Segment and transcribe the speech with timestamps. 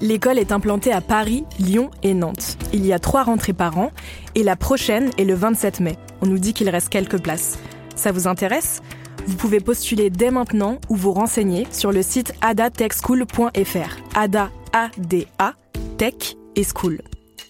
[0.00, 2.58] L'école est implantée à Paris, Lyon et Nantes.
[2.72, 3.92] Il y a trois rentrées par an
[4.34, 5.96] et la prochaine est le 27 mai.
[6.20, 7.58] On nous dit qu'il reste quelques places.
[7.94, 8.82] Ça vous intéresse?
[9.26, 13.96] Vous pouvez postuler dès maintenant ou vous renseigner sur le site adatechschool.fr.
[14.14, 15.54] Ada, A-D-A,
[15.96, 17.00] Tech et School.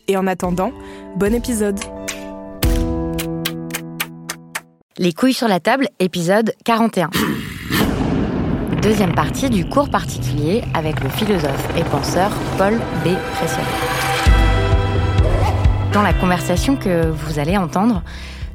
[0.08, 0.72] Et en attendant,
[1.16, 1.78] bon épisode
[4.98, 7.10] Les couilles sur la table, épisode 41.
[8.86, 13.16] Deuxième partie du cours particulier avec le philosophe et penseur Paul B.
[13.34, 13.68] Preciado.
[15.92, 18.04] Dans la conversation que vous allez entendre,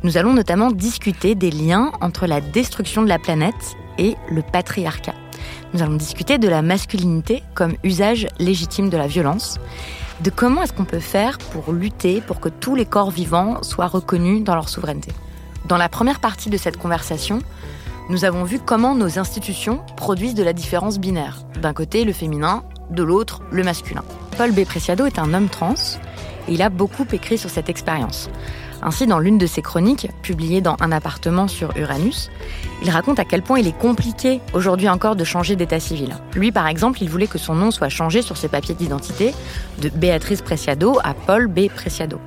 [0.04, 5.16] nous allons notamment discuter des liens entre la destruction de la planète et le patriarcat.
[5.74, 9.60] Nous allons discuter de la masculinité comme usage légitime de la violence,
[10.22, 13.88] de comment est-ce qu'on peut faire pour lutter pour que tous les corps vivants soient
[13.88, 15.12] reconnus dans leur souveraineté.
[15.68, 17.42] Dans la première partie de cette conversation,
[18.12, 21.40] nous avons vu comment nos institutions produisent de la différence binaire.
[21.62, 24.04] D'un côté, le féminin, de l'autre, le masculin.
[24.38, 24.66] Paul B.
[24.66, 25.76] Preciado est un homme trans
[26.50, 28.30] et il a beaucoup écrit sur cette expérience.
[28.82, 32.30] Ainsi, dans l'une de ses chroniques, publiée dans Un appartement sur Uranus,
[32.84, 36.18] il raconte à quel point il est compliqué aujourd'hui encore de changer d'état civil.
[36.36, 39.34] Lui, par exemple, il voulait que son nom soit changé sur ses papiers d'identité
[39.82, 41.70] de Béatrice Preciado à Paul B.
[41.70, 42.20] Preciado.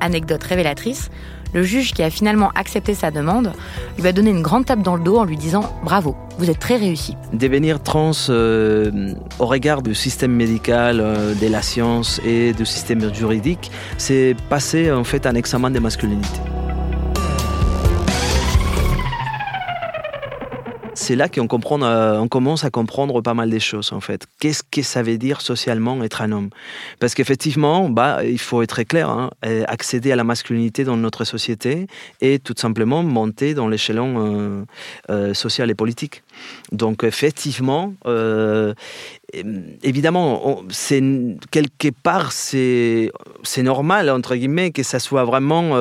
[0.00, 1.10] Anecdote révélatrice,
[1.52, 3.52] le juge qui a finalement accepté sa demande
[3.98, 6.58] lui a donné une grande tape dans le dos en lui disant Bravo, vous êtes
[6.58, 7.16] très réussi.
[7.32, 13.12] Devenir trans euh, au regard du système médical, euh, de la science et du système
[13.14, 16.40] juridique, c'est passer en fait un examen de masculinité.
[21.00, 21.48] C'est là qu'on
[21.82, 24.26] euh, on commence à comprendre pas mal des choses en fait.
[24.38, 26.50] Qu'est-ce que ça veut dire socialement être un homme?
[26.98, 29.30] Parce qu'effectivement, bah, il faut être clair, hein,
[29.66, 31.86] accéder à la masculinité dans notre société
[32.20, 34.64] et tout simplement monter dans l'échelon euh,
[35.08, 36.22] euh, social et politique.
[36.70, 37.94] Donc effectivement,
[39.82, 41.02] évidemment, c'est
[41.50, 43.10] quelque part c'est
[43.62, 45.76] normal entre guillemets que ça soit vraiment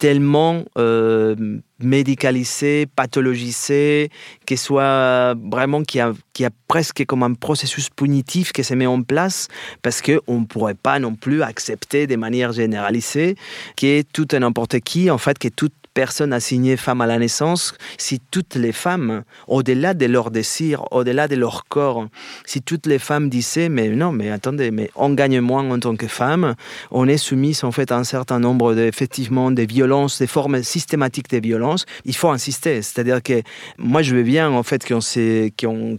[0.00, 1.36] tellement euh,
[1.78, 4.10] médicalisé, pathologisé,
[4.46, 9.48] qu'il soit vraiment a, a presque comme un processus punitif qui se met en place
[9.82, 13.36] parce qu'on ne pourrait pas non plus accepter de manière généralisée
[13.76, 17.74] que tout et n'importe qui, en fait, que toute personne assignée femme à la naissance,
[17.98, 22.06] si toutes les femmes, au-delà de leur désir, au-delà de leur corps,
[22.46, 25.96] si toutes les femmes disaient, mais non, mais attendez, mais on gagne moins en tant
[25.96, 26.54] que femme,
[26.90, 31.38] on est soumise en fait à un certain nombre de violences, des formes systématiques de
[31.38, 32.82] violences, il faut insister.
[32.82, 33.42] C'est-à-dire que
[33.78, 35.00] moi je veux bien en fait qu'on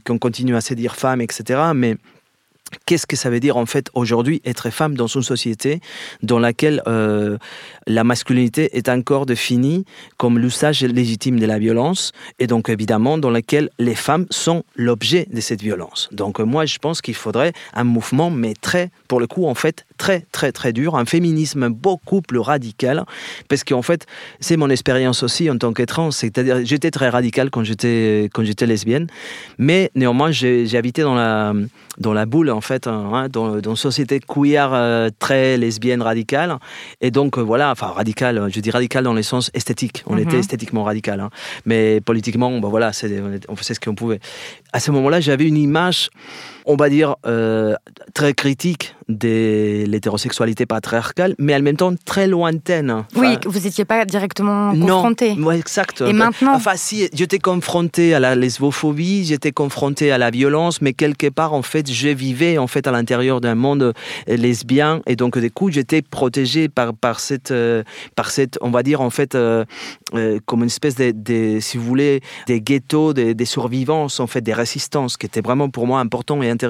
[0.05, 1.59] qu'on continue à se dire femme, etc.
[1.75, 1.97] Mais
[2.85, 5.81] Qu'est-ce que ça veut dire en fait aujourd'hui être femme dans une société
[6.23, 7.37] dans laquelle euh,
[7.87, 9.85] la masculinité est encore définie
[10.17, 15.27] comme l'usage légitime de la violence et donc évidemment dans laquelle les femmes sont l'objet
[15.31, 16.09] de cette violence?
[16.11, 19.85] Donc moi je pense qu'il faudrait un mouvement mais très pour le coup en fait
[19.97, 23.05] très très très dur, un féminisme beaucoup plus radical
[23.47, 24.05] parce qu'en fait
[24.39, 28.43] c'est mon expérience aussi en tant que trans, c'est-à-dire j'étais très radical quand j'étais quand
[28.43, 29.07] j'étais lesbienne
[29.57, 31.53] mais néanmoins j'ai habité dans la
[31.97, 36.57] dans la boule en fait, hein, dans, dans, une société queer euh, très lesbienne radicale.
[37.01, 40.03] Et donc euh, voilà, enfin radicale, je dis radicale dans le sens esthétique.
[40.07, 40.39] On était mhm.
[40.39, 41.29] esthétiquement radical, hein.
[41.65, 42.91] mais politiquement, bon voilà,
[43.49, 44.19] on faisait ce qu'on pouvait.
[44.73, 46.09] À ce moment-là, j'avais une image
[46.71, 47.75] on va dire, euh,
[48.13, 53.03] très critique de l'hétérosexualité patriarcale, mais en même temps très lointaine.
[53.15, 55.35] oui, vous n'étiez pas directement confronté.
[55.35, 56.01] Non, exact.
[56.01, 60.93] Et maintenant Enfin, si, j'étais confronté à la lesbophobie, j'étais confronté à la violence, mais
[60.93, 63.93] quelque part, en fait, je vivais en fait à l'intérieur d'un monde
[64.27, 67.83] lesbien, et donc, du coup, j'étais protégé par, par, cette, euh,
[68.15, 69.65] par cette, on va dire, en fait, euh,
[70.45, 74.53] comme une espèce de, si vous voulez, des ghettos, des, des survivances, en fait, des
[74.53, 76.60] résistance, qui était vraiment pour moi important et intéressant.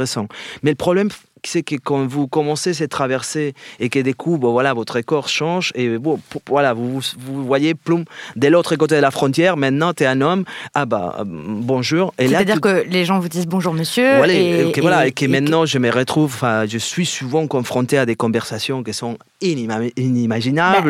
[0.64, 1.10] Mais le problème,
[1.44, 5.28] c'est que quand vous commencez cette traversée et que des coups, bon, voilà, votre corps
[5.28, 8.06] change et bon, voilà, vous, vous voyez, ploum,
[8.36, 10.44] de l'autre côté de la frontière, maintenant tu es un homme,
[10.74, 12.14] ah bah euh, bonjour.
[12.20, 14.18] C'est-à-dire que les gens vous disent bonjour monsieur.
[14.18, 16.38] Voilà, et, que, voilà, et que maintenant je me retrouve,
[16.68, 19.18] je suis souvent confronté à des conversations qui sont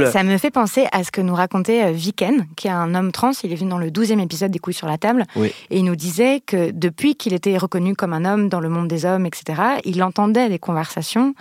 [0.05, 2.93] Bah, ça me fait penser à ce que nous racontait euh, Viken, qui est un
[2.95, 5.77] homme trans, il est venu dans le 12e épisode des couilles sur la table, et
[5.77, 9.05] il nous disait que depuis qu'il était reconnu comme un homme dans le monde des
[9.05, 11.33] hommes, etc., il entendait des conversations,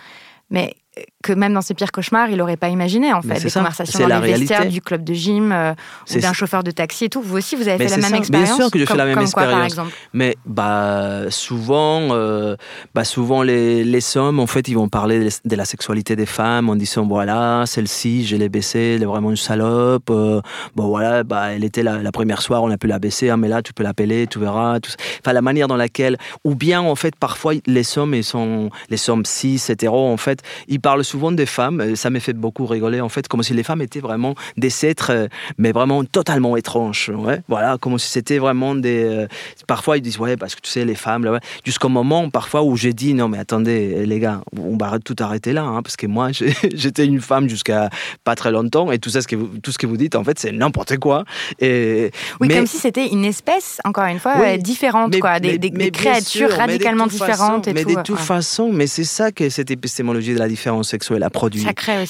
[0.50, 0.74] mais
[1.22, 4.20] que même dans ses pires cauchemars, il n'aurait pas imaginé en fait des conversations dans
[4.20, 5.74] les vestiaires du club de gym euh,
[6.10, 7.20] ou d'un chauffeur de taxi et tout.
[7.20, 8.48] Vous aussi, vous avez fait la même expérience.
[8.48, 9.76] Bien sûr que j'ai fait la même expérience.
[10.12, 12.56] Mais bah souvent, euh,
[12.94, 16.70] bah souvent les, les hommes en fait, ils vont parler de la sexualité des femmes
[16.70, 20.10] en disant voilà celle-ci, je l'ai baissée, elle est vraiment une salope.
[20.10, 20.40] Euh,
[20.74, 23.48] bon voilà, bah elle était la, première soir, on a pu la baisser, ah, mais
[23.48, 24.80] là tu peux l'appeler, tu verras.
[24.80, 28.70] Tout Enfin la manière dans laquelle, ou bien en fait parfois les hommes ils sont
[28.88, 32.66] les hommes cis hétéros en fait, ils parlent souvent des femmes, ça m'a fait beaucoup
[32.66, 35.28] rigoler en fait, comme si les femmes étaient vraiment des êtres, euh,
[35.58, 37.10] mais vraiment totalement étranges.
[37.14, 37.40] Ouais.
[37.48, 39.04] Voilà, comme si c'était vraiment des.
[39.04, 39.26] Euh,
[39.66, 41.40] parfois ils disent ouais parce que tu sais les femmes là, ouais.
[41.64, 45.52] jusqu'au moment parfois où j'ai dit non mais attendez les gars, on va tout arrêter
[45.52, 46.30] là hein, parce que moi
[46.74, 47.90] j'étais une femme jusqu'à
[48.24, 50.24] pas très longtemps et tout ça ce que vous, tout ce que vous dites en
[50.24, 51.24] fait c'est n'importe quoi.
[51.60, 52.10] Et
[52.40, 56.50] oui, comme si c'était une espèce encore une fois euh, différente quoi, des, des, créatures
[56.50, 57.68] radicalement différentes.
[57.68, 61.22] et mais de toute façon, mais c'est ça que cette épistémologie de la différence sexuelle
[61.22, 61.64] a produit.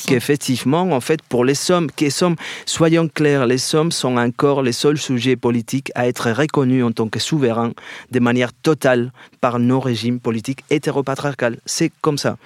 [0.06, 2.36] Qu'effectivement, en fait, pour les sommes, qui sommes,
[2.66, 7.08] soyons clairs, les sommes sont encore les seuls sujets politiques à être reconnus en tant
[7.08, 7.72] que souverains
[8.10, 11.58] de manière totale par nos régimes politiques hétéropatriarcales.
[11.66, 12.36] C'est comme ça.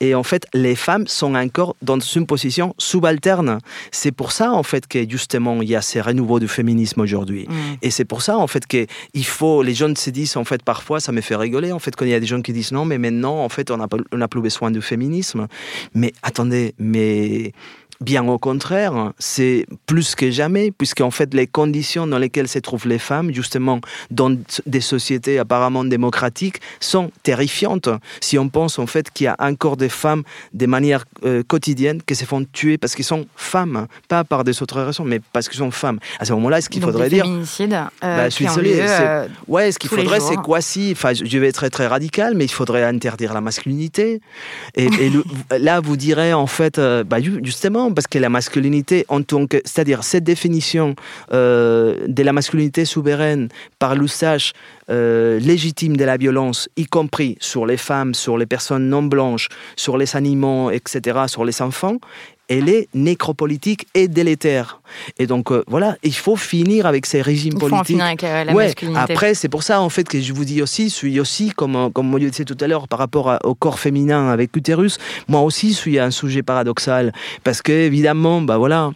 [0.00, 3.58] Et en fait, les femmes sont encore dans une position subalterne.
[3.92, 7.46] C'est pour ça, en fait, que justement, il y a ces renouveaux du féminisme aujourd'hui.
[7.48, 7.54] Mm.
[7.80, 11.00] Et c'est pour ça, en fait, qu'il faut, les jeunes se disent, en fait, parfois,
[11.00, 12.84] ça me fait rigoler, en fait, quand il y a des gens qui disent non,
[12.84, 15.46] mais maintenant, en fait, on n'a plus besoin du féminisme.
[15.94, 17.52] Mais attendez, mais
[18.00, 22.88] Bien au contraire, c'est plus que jamais, puisqu'en fait, les conditions dans lesquelles se trouvent
[22.88, 23.80] les femmes, justement,
[24.10, 24.36] dans
[24.66, 27.88] des sociétés apparemment démocratiques, sont terrifiantes.
[28.20, 32.02] Si on pense en fait qu'il y a encore des femmes, de manière euh, quotidienne,
[32.02, 35.48] qui se font tuer parce qu'elles sont femmes, pas par des autres raisons, mais parce
[35.48, 35.98] qu'elles sont femmes.
[36.18, 37.24] À ce moment-là, ce qu'il faudrait des dire.
[37.24, 37.72] Féminicides.
[37.72, 38.78] Euh, bah, je suis désolé.
[38.80, 40.90] Euh, ouais, ce qu'il faudrait, c'est quoi si.
[40.92, 44.20] Enfin, je vais être très, très radical, mais il faudrait interdire la masculinité.
[44.74, 44.88] Et,
[45.58, 50.04] là, vous direz, en fait, bah, justement, parce que la masculinité, en tant que, c'est-à-dire
[50.04, 50.94] cette définition
[51.32, 53.48] euh, de la masculinité souveraine
[53.78, 54.52] par l'usage
[54.90, 59.48] euh, légitime de la violence, y compris sur les femmes, sur les personnes non blanches,
[59.76, 61.98] sur les animaux, etc., sur les enfants,
[62.48, 64.80] elle est nécropolitique et délétère.
[65.18, 67.98] Et donc euh, voilà, il faut finir avec ces régimes politiques.
[68.00, 69.00] avec la masculinité.
[69.00, 71.92] Après, c'est pour ça en fait que je vous dis aussi, je suis aussi comme
[71.92, 74.98] comme moi je disais tout à l'heure par rapport au corps féminin avec utérus,
[75.28, 77.12] moi aussi je suis un sujet paradoxal
[77.42, 78.90] parce que évidemment, bah voilà,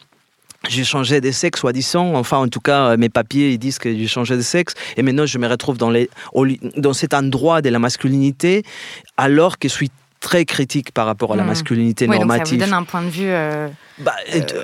[0.69, 2.15] j'ai changé de sexe, soi-disant.
[2.15, 4.75] Enfin, en tout cas, mes papiers ils disent que j'ai changé de sexe.
[4.97, 6.11] Et maintenant, je me retrouve dans, les,
[6.77, 8.65] dans cet endroit de la masculinité,
[9.17, 11.49] alors que je suis très critique par rapport à la hmm.
[11.49, 12.29] masculinité normative.
[12.29, 13.29] Donc ça vous donne un point de vue.
[13.29, 13.69] Euh,
[14.01, 14.15] bah,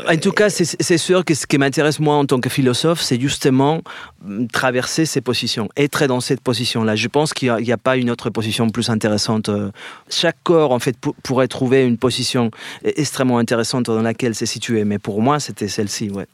[0.08, 3.20] en tout cas, c'est sûr que ce qui m'intéresse moi en tant que philosophe, c'est
[3.20, 3.82] justement
[4.22, 6.94] mm, traverser ces positions, être dans cette position-là.
[6.94, 9.48] Je pense qu'il n'y a, pas une autre position plus intéressante.
[9.48, 9.70] Euh.
[10.08, 12.50] Chaque corps, en fait, pourrait trouver une position
[12.84, 14.84] extrêmement intéressante dans laquelle c'est situé.
[14.84, 16.26] Mais pour moi, c'était celle-ci, ouais.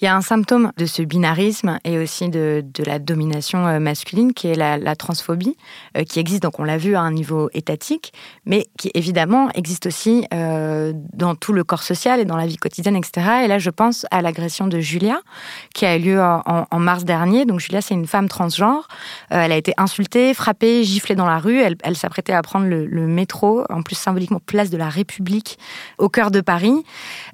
[0.00, 3.78] Il y a un symptôme de ce binarisme et aussi de, de la domination euh,
[3.78, 5.56] masculine qui est la, transphobie,
[5.96, 8.12] euh, qui existe, donc on l'a vu à un niveau étatique,
[8.44, 12.96] mais qui évidemment existe aussi dans tout le corps social et dans la vie quotidienne,
[12.96, 13.44] etc.
[13.44, 15.20] Et là, je pense à l'agression de Julia,
[15.74, 17.44] qui a eu lieu en, mars dernier.
[17.44, 18.88] Donc Julia, c'est une femme transgenre.
[19.32, 21.60] Euh, elle a été insultée, frappée, giflée dans la rue.
[21.60, 25.58] Elle, s'apprêtait à prendre le, métro, en plus symboliquement place de la République,
[25.98, 26.74] au cœur de Paris.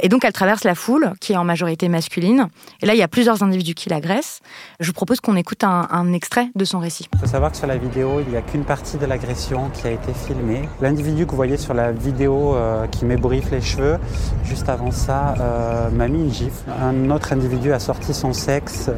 [0.00, 2.49] Et donc, elle traverse la foule, qui est en majorité masculine.
[2.83, 4.40] Et là, il y a plusieurs individus qui l'agressent.
[4.81, 7.07] Je vous propose qu'on écoute un, extrait de son récit.
[7.14, 9.87] Il faut savoir que sur la vidéo, il n'y a qu'une partie de l'agression qui
[9.87, 10.69] a été filmée.
[10.81, 13.99] L'individu que vous voyez sur la vidéo euh, qui m'ébouriffe les cheveux,
[14.45, 16.71] juste avant ça, euh, m'a mis une gifle.
[16.83, 18.90] Un autre individu a sorti son sexe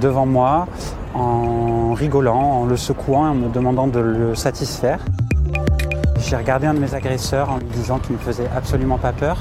[0.00, 0.66] devant moi
[1.14, 5.00] en rigolant, en le secouant en me demandant de le satisfaire.
[6.18, 9.38] J'ai regardé un de mes agresseurs en lui disant qu'il ne faisait absolument pas peur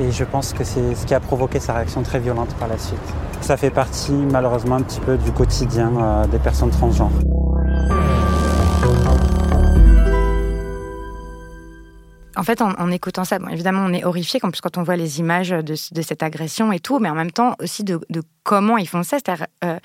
[0.00, 2.78] et je pense que c'est ce qui a provoqué sa réaction très violente par la
[2.78, 2.98] suite.
[3.40, 7.12] Ça fait partie malheureusement un petit peu du quotidien euh, des personnes transgenres.
[12.36, 15.20] En fait, en, écoutant ça, bon, évidemment, on est horrifié quand, quand on voit les
[15.20, 18.00] images de, cette agression et tout, mais en même temps aussi de,
[18.42, 19.18] comment ils font ça.
[19.18, 19.78] C'est-à-dire, euh,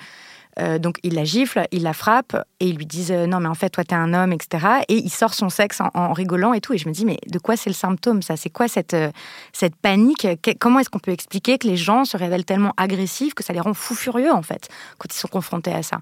[0.58, 3.48] Euh, donc il la gifle, il la frappe et ils lui disent euh, non mais
[3.48, 4.66] en fait toi t'es un homme etc.
[4.88, 7.38] Et il sort son sexe en, rigolant et tout et je me dis mais de
[7.38, 8.36] quoi c'est le symptôme ça?
[8.36, 8.96] C'est quoi cette
[9.52, 10.26] cette panique?
[10.58, 13.60] Comment est-ce qu'on peut expliquer que les gens se révèlent tellement agressifs que ça les
[13.60, 16.00] rend fous furieux en fait quand ils sont confrontés à ça?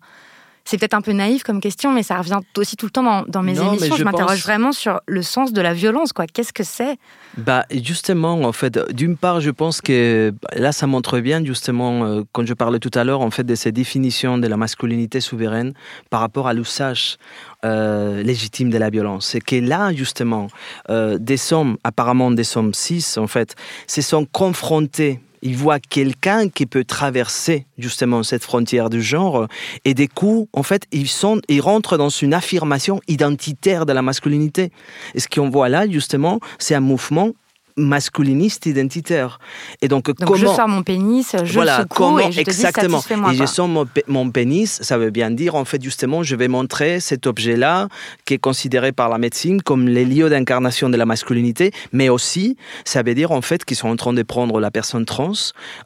[0.69, 3.43] C'est peut-être un peu naïf comme question, mais ça revient aussi tout le temps dans,
[3.43, 3.97] mes émissions.
[3.97, 6.13] Je, m'interroge vraiment sur le sens de la violence.
[6.13, 6.27] quoi.
[6.27, 6.99] Qu'est-ce que c'est?
[7.39, 12.23] Bah, Justement, en fait, d'une part, je pense que là, ça montre bien, justement, euh,
[12.33, 15.73] quand je parlais tout à l'heure, en fait, de ces définitions de la masculinité souveraine
[16.11, 17.17] par rapport à l'usage
[17.65, 19.29] euh, légitime de la violence.
[19.29, 20.49] C'est que là, justement,
[20.91, 23.55] euh, des hommes, apparemment des hommes cis, en fait,
[23.87, 29.47] se sont confrontés il voit quelqu'un qui peut traverser justement cette frontière du genre
[29.85, 34.03] et des coups, en fait, ils, sont, ils rentrent dans une affirmation identitaire de la
[34.03, 34.71] masculinité.
[35.15, 37.33] Et ce qu'on voit là, justement, c'est un mouvement
[37.79, 39.39] masculiniste identitaire.
[39.81, 43.01] Et donc, comment je sors mon pénis, je voilà, comment, et je exactement.
[43.01, 46.23] Te dis, moi, et je sors mon, pénis, ça veut bien dire en fait justement,
[46.23, 47.89] je vais montrer cet objet-là
[48.25, 52.57] qui est considéré par la médecine comme les lieux d'incarnation de la masculinité, mais aussi
[52.85, 55.33] ça veut dire en fait qu'ils sont en train de prendre la personne trans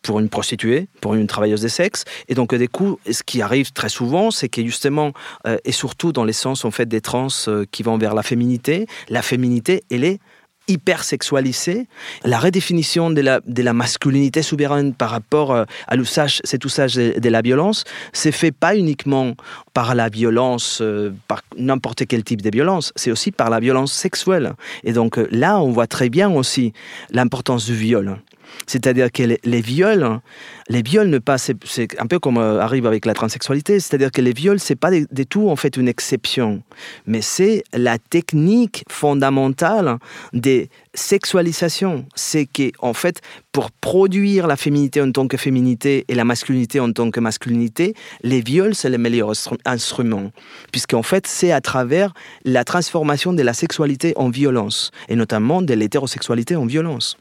[0.02, 2.04] pour une prostituée, pour une travailleuse de sexe.
[2.28, 5.12] Et donc du coup, ce qui arrive très souvent, c'est que justement,
[5.46, 8.22] euh, et surtout dans les sens en fait des trans euh, qui vont vers la
[8.22, 10.20] féminité, la féminité, elle est
[10.68, 11.86] hypersexualisée.
[12.24, 16.94] La redéfinition de la, de la masculinité souveraine par rapport euh, à l'usage, cet usage
[16.94, 19.34] de, la violence, c'est fait pas uniquement
[19.74, 23.92] par la violence, euh, par n'importe quel type de violence, c'est aussi par la violence
[23.92, 24.52] sexuelle.
[24.84, 26.72] Et donc euh, là, on voit très bien aussi
[27.10, 28.18] l'importance du viol.
[28.66, 30.20] C'est-à-dire que les, viols,
[30.68, 34.20] les viols ne pas, c'est un peu comme euh, arrive avec la transsexualité, c'est-à-dire que
[34.20, 36.62] les viols, c'est pas du tout en fait une exception,
[37.06, 39.98] mais c'est la technique fondamentale
[40.32, 42.06] des sexualisations.
[42.14, 43.20] C'est que fait,
[43.52, 47.94] pour produire la féminité en tant que féminité et la masculinité en tant que masculinité,
[48.22, 49.32] les viols, c'est le meilleur
[49.64, 50.30] instrument,
[50.70, 52.12] puisqu'en fait, c'est à travers
[52.44, 57.16] la transformation de la sexualité en violence, et notamment de l'hétérosexualité en violence.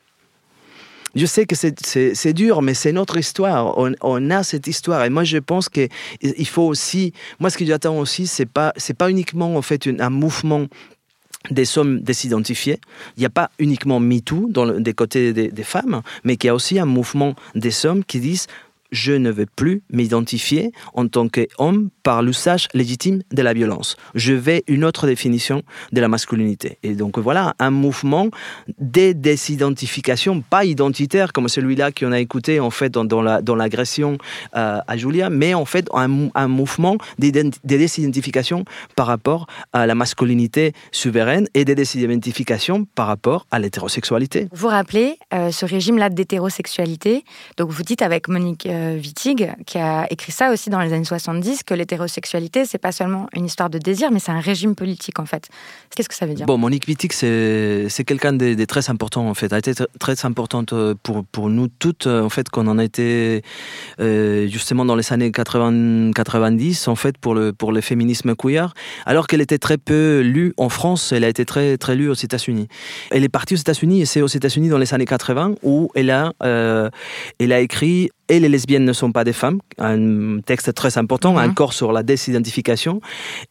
[1.15, 3.77] Je sais que c'est dur, mais c'est notre histoire.
[3.77, 5.03] On, a cette histoire.
[5.03, 5.89] Et moi, je pense qu'il
[6.46, 7.13] faut aussi.
[7.39, 10.68] Moi, ce que j'attends aussi, c'est pas, pas uniquement en fait un mouvement
[11.50, 12.80] des hommes désidentifiés.
[13.18, 14.50] Il n'y a pas uniquement MeToo
[14.80, 18.20] des côtés des, des femmes, mais qu'il y a aussi un mouvement des hommes qui
[18.20, 18.48] disent
[18.91, 23.96] je ne veux plus m'identifier en tant qu'homme par l'usage légitime de la violence.
[24.15, 26.77] Je vais une autre définition de la masculinité.
[26.84, 28.29] Et donc voilà, un mouvement
[28.79, 34.17] de désidentification, pas identitaire comme celui-là qu'on a écouté en fait dans, dans l'agression
[34.55, 38.65] euh, à Julia, mais en fait un, mouvement de désidentification
[38.96, 44.48] par rapport à la masculinité souveraine et de désidentification par rapport à l'hétérosexualité.
[44.51, 47.24] Vous rappelez euh, ce régime-là d'hétérosexualité,
[47.58, 51.05] donc vous dites avec Monique euh, Wittig, qui a écrit ça aussi dans les années
[51.05, 51.90] 70, que l'hétérosexualité,
[52.65, 55.50] c'est pas seulement une histoire de désir, mais c'est un régime politique, en fait.
[55.95, 59.53] Qu'est-ce que ça veut dire Bon, Monique Wittig, c'est quelqu'un de, très important, en fait.
[59.53, 62.83] A été très importante euh, pour, pour nous toutes, euh, en fait, qu'on en a
[62.83, 63.43] été
[64.00, 68.74] justement dans les années 80, 90, en fait, pour le, pour le féminisme queer,
[69.05, 72.13] alors qu'elle était très peu lue en France, elle a été très, très lue aux
[72.15, 72.67] États-Unis.
[73.12, 76.10] Elle est partie aux États-Unis, et c'est aux États-Unis dans les années 80 où elle
[76.10, 80.98] a, elle a écrit et les lesbiennes ne sont pas des femmes, un texte très
[80.98, 81.72] important, un mhm.
[81.72, 83.02] sur la désidentification.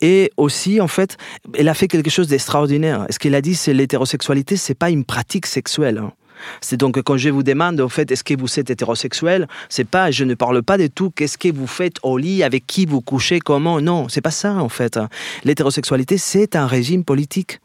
[0.01, 1.19] Et aussi, en fait,
[1.55, 3.07] elle a fait quelque chose d'extraordinaire.
[3.11, 5.99] Ce qu'elle a dit, c'est l'hétérosexualité, c'est pas une pratique sexuelle.
[5.99, 6.13] Hein.
[6.61, 10.11] C'est donc quand je vous demande, en fait, est-ce que vous êtes hétérosexuel C'est pas,
[10.11, 11.11] je ne parle pas de tout.
[11.11, 14.55] Qu'est-ce que vous faites au lit Avec qui vous couchez Comment Non, c'est pas ça
[14.55, 14.99] en fait.
[15.45, 17.61] L'hétérosexualité, c'est un régime politique.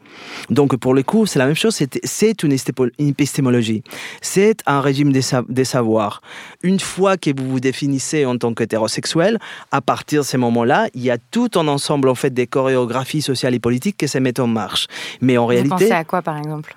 [0.50, 2.55] Donc pour le coup, c'est la même chose, c'est une
[3.00, 3.84] épistémologie,
[4.22, 6.22] c'est un régime des, savoirs.
[6.63, 9.39] Une fois que vous vous définissez en tant qu'hétérosexuel,
[9.72, 13.22] à partir de ces moments-là, il y a tout un ensemble en fait des chorégraphies
[13.22, 14.88] sociales et politiques qui se mettent en marche.
[15.22, 15.70] Mais en réalité...
[15.70, 16.75] Vous pensez à quoi par exemple?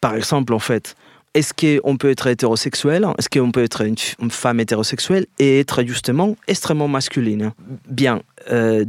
[0.00, 0.96] Par exemple, en fait,
[1.34, 6.36] est-ce qu'on peut être hétérosexuel Est-ce qu'on peut être une femme hétérosexuelle et être justement
[6.48, 7.52] extrêmement masculine?
[7.88, 8.84] Bien, euh,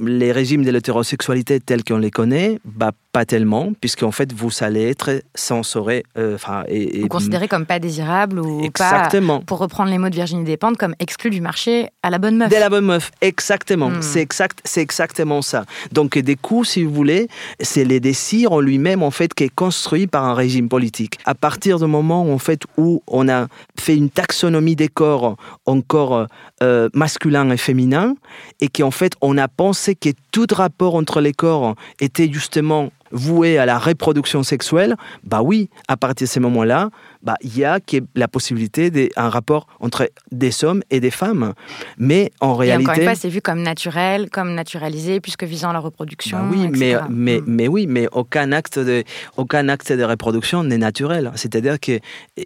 [0.00, 4.88] les régimes de l'hétérosexualité tels qu'on les connaît, bah, pas tellement, puisqu'en fait, vous allez
[4.88, 6.04] être censuré.
[6.16, 9.40] Euh, enfin et, considéré comme pas désirable ou exactement.
[9.40, 12.50] pour reprendre les mots de Virginie Despentes, comme exclu du marché à la bonne meuf.
[12.50, 13.90] De la bonne meuf, exactement.
[13.90, 14.02] Hmm.
[14.02, 15.64] C'est exact, c'est exactement ça.
[15.92, 17.28] Donc, des coups, si vous voulez,
[17.60, 21.18] c'est les désirs en lui-même, en fait, qui est construit par un régime politique.
[21.24, 26.26] À partir du moment, en fait, où on a fait une taxonomie des corps encore
[26.62, 28.14] euh, masculin et féminin,
[28.60, 33.58] et qu'en fait, on a pensé que tout rapport entre les corps était justement voué
[33.58, 36.90] à la reproduction sexuelle, bah oui, à partir de ce moment-là,
[37.22, 37.78] bah, il y a
[38.14, 41.54] la possibilité d'un rapport entre des hommes et des femmes.
[41.98, 42.82] Mais en réalité.
[42.82, 46.38] Et encore une fois, c'est vu comme naturel, comme naturalisé, puisque visant la reproduction.
[46.38, 47.44] Bah oui, mais, mais, mm.
[47.46, 49.04] mais, oui, mais aucun acte de,
[49.36, 51.30] aucun acte de reproduction n'est naturel.
[51.34, 52.00] C'est-à-dire que,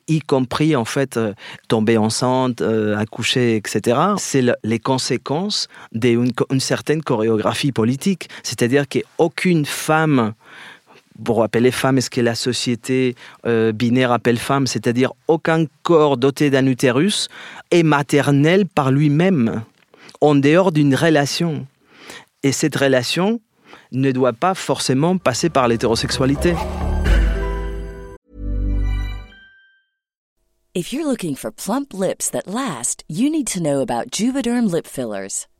[0.08, 1.34] y compris, en fait, euh,
[1.68, 8.28] tomber enceinte, euh, accoucher, etc., c'est les conséquences d'une une certaine chorégraphie politique.
[8.42, 10.34] C'est-à-dire qu'aucune femme
[11.22, 13.14] pour appeler femme ce que la société
[13.46, 17.28] euh, binaire appelle femme, c'est-à-dire aucun corps doté d'un utérus
[17.70, 19.62] est maternel par lui-même,
[20.20, 21.66] en dehors d'une relation.
[22.42, 23.40] Et cette relation
[23.92, 26.54] ne doit pas forcément passer par l'hétérosexualité.
[30.76, 34.88] If you're looking for plump lips that last, you need to know about Juvederm lip
[34.88, 35.46] fillers.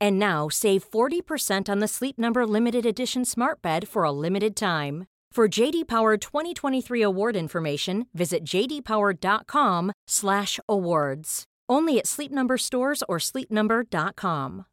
[0.00, 4.56] And now save 40% on the Sleep Number limited edition smart bed for a limited
[4.56, 5.04] time.
[5.32, 11.44] For JD Power 2023 award information, visit jdpower.com/awards.
[11.68, 14.66] Only at Sleep Number stores or sleepnumber.com.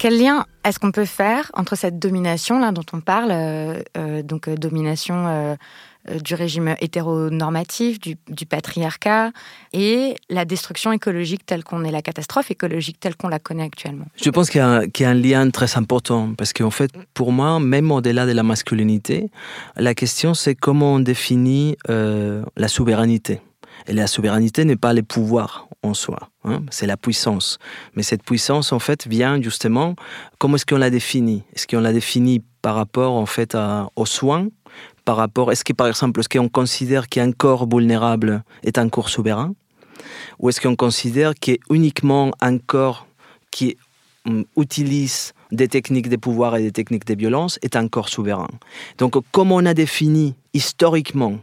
[0.00, 4.22] Quel lien est-ce qu'on peut faire entre cette domination là dont on parle, euh, euh,
[4.22, 5.56] donc euh, domination euh,
[6.22, 9.32] du régime hétéronormatif, du, patriarcat
[9.72, 14.06] et la destruction écologique telle qu'on est, la catastrophe écologique telle qu'on la connaît actuellement.
[14.16, 17.92] Je pense qu'il y, a un lien très important parce qu'en fait, pour moi, même
[17.92, 19.30] au-delà de la masculinité,
[19.76, 23.40] la question c'est comment on définit euh, la souveraineté.
[23.86, 27.58] Et la souveraineté n'est pas les pouvoirs en soi, hein, c'est la puissance.
[27.94, 29.94] Mais cette puissance, en fait, vient justement,
[30.38, 31.44] comment est-ce qu'on la définit?
[31.54, 33.56] Est-ce qu'on la définit par rapport, en fait,
[33.96, 34.48] aux soins
[35.10, 39.08] par rapport, est-ce que par exemple, est-ce qu'on considère qu'un corps vulnérable est un corps
[39.08, 39.56] souverain
[40.38, 43.08] Ou est-ce qu'on considère qu'uniquement un corps
[43.50, 43.76] qui
[44.24, 48.46] hum, utilise des techniques de pouvoir et des techniques de violence est un corps souverain?
[48.98, 51.40] Donc, comme on a défini historiquement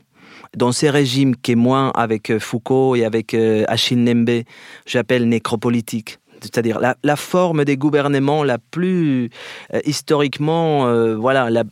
[0.56, 4.44] dans ces régimes qui, moi, avec Foucault et avec euh, Achille Nembe,
[4.86, 9.30] j'appelle nécropolitique, c'est-à-dire la, forme des gouvernements la plus
[9.74, 11.64] euh, historiquement euh, voilà la,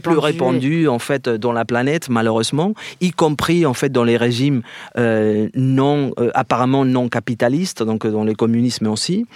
[0.00, 0.88] plus répandue.
[0.88, 4.62] en fait dans la planète malheureusement y compris en fait dans les régimes
[4.98, 9.26] euh, non apparemment non capitalistes donc dans le communisme aussi.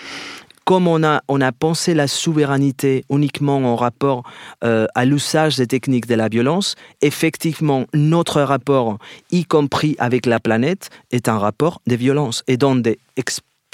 [0.64, 4.23] Comme on a, on a pensé la souveraineté uniquement en rapport
[4.62, 8.97] à l'usage des techniques de la violence, effectivement, notre rapport,
[9.31, 12.42] y compris avec la planète, est un rapport de violence.
[12.49, 12.99] Et dans des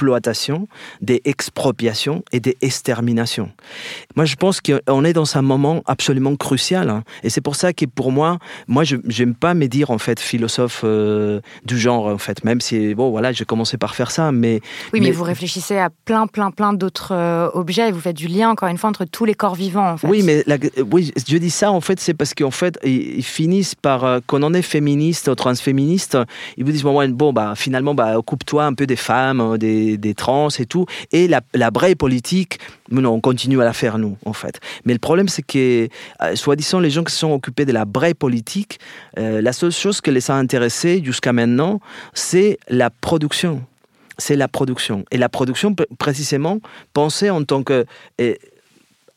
[0.00, 0.66] exploitation,
[1.02, 3.50] des expropriations et des exterminations.
[4.16, 6.88] Moi, je pense qu'on est dans un moment absolument crucial.
[6.88, 7.02] Hein.
[7.22, 10.18] et c'est pour ça que pour moi, moi, je n'aime pas me dire, en fait,
[10.18, 14.32] philosophe euh, du genre, en fait, même si, bon, voilà, j'ai commencé par faire ça,
[14.32, 14.60] mais...
[14.92, 18.28] Oui, mais, vous réfléchissez à plein, plein, plein d'autres euh, objets et vous faites du
[18.28, 20.08] lien, encore une fois, entre tous les corps vivants, en fait.
[20.08, 20.44] Oui, mais
[20.90, 24.42] oui, je dis ça, en fait, c'est parce qu'en fait, ils, finissent par, euh, quand
[24.42, 26.16] on est féministe transféministe,
[26.56, 30.14] ils vous disent, bon, bon bah, finalement, bah, occupe-toi un peu des femmes, des des,
[30.14, 30.86] trans et tout.
[31.12, 32.58] Et la, la politique,
[32.90, 34.60] non, on continue à la faire nous, en fait.
[34.84, 35.88] Mais le problème, c'est que,
[36.22, 38.80] euh, soi-disant, les gens qui sont occupés de la braille politique,
[39.18, 41.80] euh, la seule chose qui les a intéressés jusqu'à maintenant,
[42.14, 43.62] c'est la production.
[44.18, 45.04] C'est la production.
[45.10, 46.58] Et la production, précisément,
[46.92, 47.86] pensée en tant que
[48.20, 48.34] euh,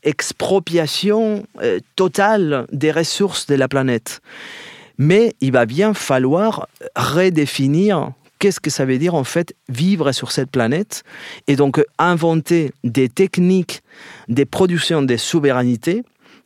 [0.03, 1.45] expropriation
[1.95, 4.21] totale des ressources de la planète.
[4.97, 10.31] Mais il va bien falloir redéfinir qu'est-ce que ça veut dire en fait vivre sur
[10.31, 11.03] cette planète
[11.47, 13.81] et donc inventer des techniques,
[14.27, 16.03] des productions de souveraineté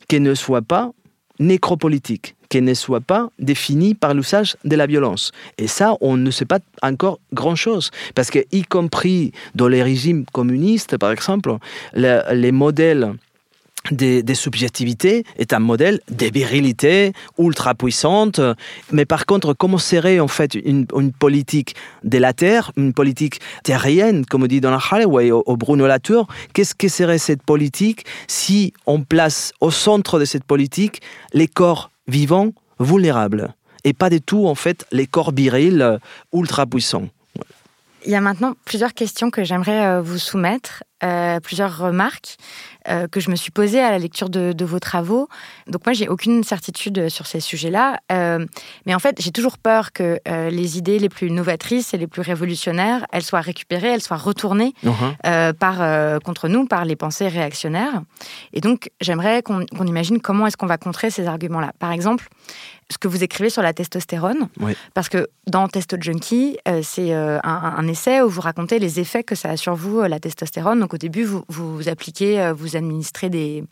[0.08, 0.92] qui ne soient pas
[1.38, 5.32] nécropolitiques, qui ne soient pas définies par l'usage de la violence.
[5.58, 7.90] Et ça, on ne sait pas encore grand-chose.
[8.14, 11.56] Parce que, y compris dans les régimes communistes, par exemple,
[11.94, 13.14] les modèles
[13.94, 18.40] des, subjectivités est un modèle de virilité ultra puissante.
[18.92, 20.86] Mais par contre, comment serait en fait une,
[21.18, 21.74] politique
[22.04, 25.86] de la terre, une politique terrienne, comme on dit dans la Holloway, au, au Bruno
[25.86, 26.28] Latour?
[26.52, 31.00] Qu'est-ce que serait cette politique si on place au centre de cette politique
[31.32, 35.98] les corps vivants vulnérables et pas du tout en fait les corps virils
[36.32, 37.08] ultra puissants?
[38.04, 42.36] Il y a maintenant plusieurs questions que j'aimerais euh, vous soumettre, euh, plusieurs remarques
[42.88, 45.28] euh, que je me suis posées à la lecture de, vos travaux.
[45.66, 47.98] Donc moi, j'ai aucune certitude sur ces sujets-là,
[48.86, 52.22] mais en fait, j'ai toujours peur que les idées les plus novatrices et les plus
[52.22, 55.52] révolutionnaires, elles soient récupérées, elles soient retournées uh-huh.
[55.54, 58.02] par contre nous par les pensées réactionnaires.
[58.52, 61.72] Et donc, j'aimerais qu'on imagine comment est-ce qu'on va contrer ces arguments-là.
[61.78, 62.28] Par exemple,
[62.90, 64.48] ce que vous écrivez sur la testostérone.
[64.94, 69.22] Parce que dans Testo Junkie, euh, c'est euh, un, essai où vous racontez les effets
[69.22, 70.80] que ça a sur vous, euh, la testostérone.
[70.80, 73.64] Donc au début, vous, vous appliquez, vous administrez des,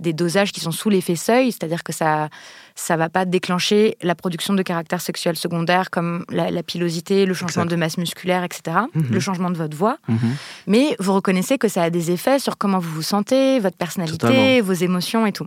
[0.00, 2.28] des dosages qui sont sous l'effet seuil, c'est-à-dire que ça
[2.76, 7.64] ça va pas déclencher la production de caractères sexuels secondaires comme la, pilosité, le changement
[7.64, 9.06] de masse musculaire, etc., mhm.
[9.10, 9.96] le changement de votre voix.
[10.08, 10.36] Mhm.
[10.66, 14.60] Mais vous reconnaissez que ça a des effets sur comment vous vous sentez, votre personnalité,
[14.60, 15.46] vos émotions et tout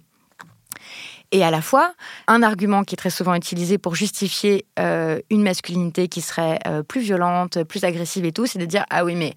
[1.32, 1.94] et à la fois
[2.28, 6.84] un argument qui est très souvent utilisé pour justifier euh, une masculinité qui serait euh,
[6.84, 9.34] plus violente, plus agressive et tout, c'est de dire ah oui mais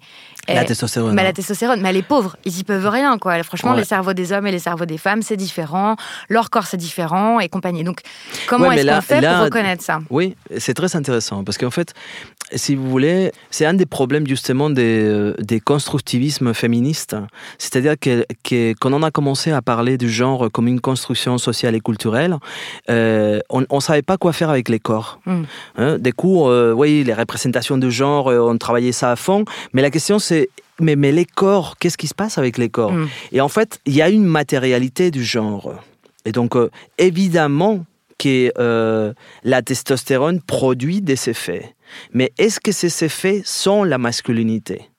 [0.47, 1.33] la testostérone, mais la hein.
[1.33, 3.41] testostérone, mais elle est pauvre, ils y peuvent rien quoi.
[3.43, 5.95] Franchement, les cerveaux des hommes et les cerveaux des femmes c'est différent,
[6.29, 7.83] leur corps c'est différent et compagnie.
[7.83, 8.01] Donc
[8.47, 9.99] comment est-ce qu'on fait pour reconnaître ça?
[10.09, 11.93] Oui, c'est très intéressant parce qu'en fait
[12.55, 17.15] si vous voulez, c'est un des problèmes justement des, euh, des constructivismes féministes.
[17.57, 21.75] C'est-à-dire que, que, quand on a commencé à parler du genre comme une construction sociale
[21.75, 22.37] et culturelle,
[22.89, 25.19] euh, on ne savait pas quoi faire avec les corps.
[25.25, 25.43] Mm.
[25.77, 29.81] Hein, des coups, euh, oui, les représentations de genre, on travaillait ça à fond, mais
[29.81, 32.91] la question c'est mais, mais les corps, qu'est-ce qui se passe avec les corps?
[32.91, 33.07] Mm.
[33.31, 35.73] Et en fait, il y a une matérialité du genre.
[36.25, 36.55] Et donc,
[36.97, 37.85] évidemment,
[38.17, 39.13] que
[39.43, 41.75] la testostérone produit des effets.
[42.11, 44.89] Mais est-ce que ces effets sont la masculinité?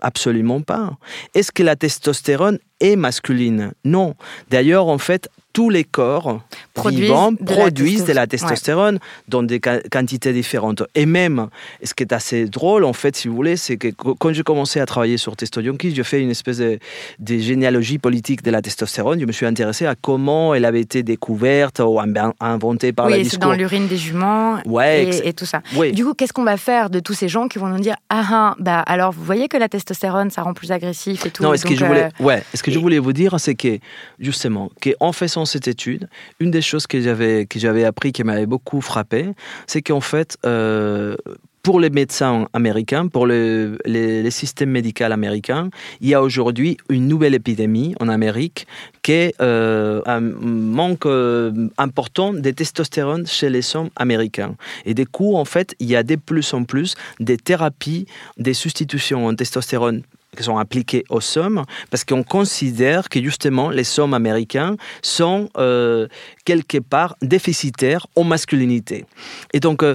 [0.00, 0.96] Absolument pas.
[1.34, 3.72] Est-ce que la testostérone est masculine?
[3.84, 4.14] Non.
[4.50, 6.40] D'ailleurs, en fait, tous les corps
[6.74, 10.82] produisent vivants de produisent de la testostérone dans des quantités différentes.
[10.94, 11.48] Et même,
[11.82, 14.80] ce qui est assez drôle, en fait, si vous voulez, c'est que quand j'ai commencé
[14.80, 16.78] à travailler sur Testodionki, j'ai fait une espèce de,
[17.20, 19.20] généalogie politique de la testostérone.
[19.20, 22.00] Je me suis intéressé à comment elle avait été découverte ou
[22.40, 23.40] inventée par oui, la discours.
[23.40, 25.62] dans l'urine des juments et, tout ça.
[25.92, 28.22] Du coup, qu'est-ce qu'on va faire de tous ces gens qui vont nous dire Ah,
[28.34, 31.42] ah bah alors vous voyez que la testostérone, ça rend plus agressif et tout.
[31.42, 33.78] Non, ce que je voulais, euh, ouais, ce que je voulais vous dire, c'est que
[34.18, 36.08] justement, qu'en faisant cette étude,
[36.40, 39.30] une des choses que j'avais que j'avais appris qui m'avait beaucoup frappé,
[39.66, 41.16] c'est qu'en fait euh,
[41.62, 47.06] pour les médecins américains, pour les, les, systèmes médicaux américains, il y a aujourd'hui une
[47.06, 48.66] nouvelle épidémie en Amérique
[49.02, 54.56] qui est euh, un manque euh, important de testostérone chez les hommes américains.
[54.84, 58.06] Et du coup, en fait, il y a de plus en plus des thérapies,
[58.38, 60.02] des substitutions en testostérone
[60.36, 66.08] qui sont appliquées aux sommes, parce qu'on considère que justement les sommes américains sont euh,
[66.44, 69.04] quelque part déficitaires en masculinité.
[69.52, 69.94] Et donc, euh,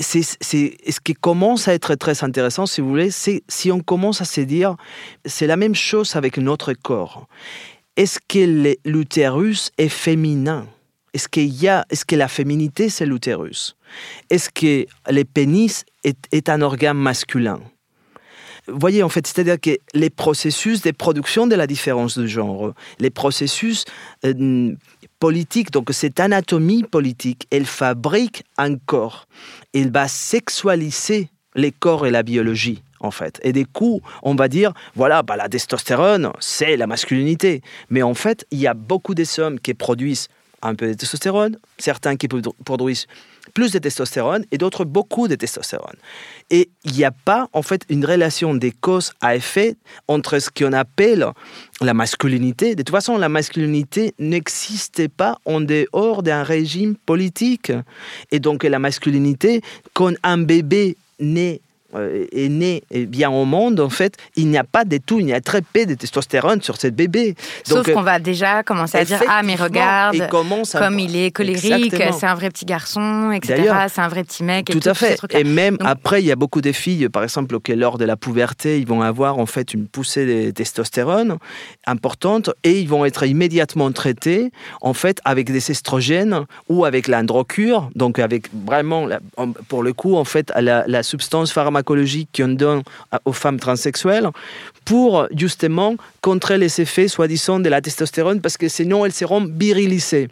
[0.00, 4.20] c'est, ce qui commence à être très intéressant, si vous voulez, c'est si on commence
[4.20, 4.76] à se dire,
[5.24, 7.26] c'est la même chose avec notre corps.
[7.96, 10.66] Est-ce que l'utérus est féminin?
[11.14, 13.76] Est-ce qu'il est-ce que la féminité c'est l'utérus?
[14.28, 17.60] Est-ce que le pénis est, est un organe masculin?
[18.68, 23.10] Voyez, en fait, c'est-à-dire que les processus de production de la différence de genre, les
[23.10, 23.84] processus
[24.24, 24.74] euh,
[25.18, 29.26] politiques, donc cette anatomie politique, elle fabrique un corps.
[29.74, 33.40] Elle va sexualiser les corps et la biologie en fait.
[33.42, 37.62] Et des coups, on va dire, voilà, bah, la testostérone, c'est la masculinité.
[37.90, 40.28] Mais en fait, il y a beaucoup de sommes qui produisent
[40.62, 43.06] un peu de testostérone, certains qui produisent
[43.54, 45.96] plus de testostérone et d'autres beaucoup de testostérone.
[46.50, 49.76] Et il n'y a pas en fait une relation des causes à effet
[50.08, 51.26] entre ce qu'on appelle
[51.80, 52.74] la masculinité.
[52.74, 57.72] De toute façon, la masculinité n'existait pas en dehors d'un régime politique.
[58.30, 61.56] Et donc la masculinité, quand un bébé euh,
[62.32, 65.28] est né et vient au monde, en fait, il n'y a pas de tout, il
[65.28, 67.34] y a très peu de testostérone sur cette bébé.
[67.64, 72.26] Sauf qu'on va déjà commencer à dire Ah, mais regarde, comme il est colérique, c'est
[72.26, 73.72] un vrai petit garçon, etc.
[73.88, 74.66] C'est un vrai petit mec.
[74.66, 75.18] tout, à fait.
[75.30, 78.16] Et même après, il y a beaucoup de filles, par exemple, qui lors de la
[78.16, 81.38] puberté, ils vont avoir en fait une poussée de testostérone
[81.86, 87.90] importante et ils vont être immédiatement traités en fait avec des estrogènes ou avec l'androcure,
[87.94, 89.08] donc avec vraiment,
[89.68, 92.82] pour le coup, en fait, la, la substance pharmacologique qu'on donne
[93.24, 94.28] aux femmes transsexuelles
[94.84, 100.28] pour justement contrer les effets soi-disant de la testostérone parce que sinon elles seront virilisées.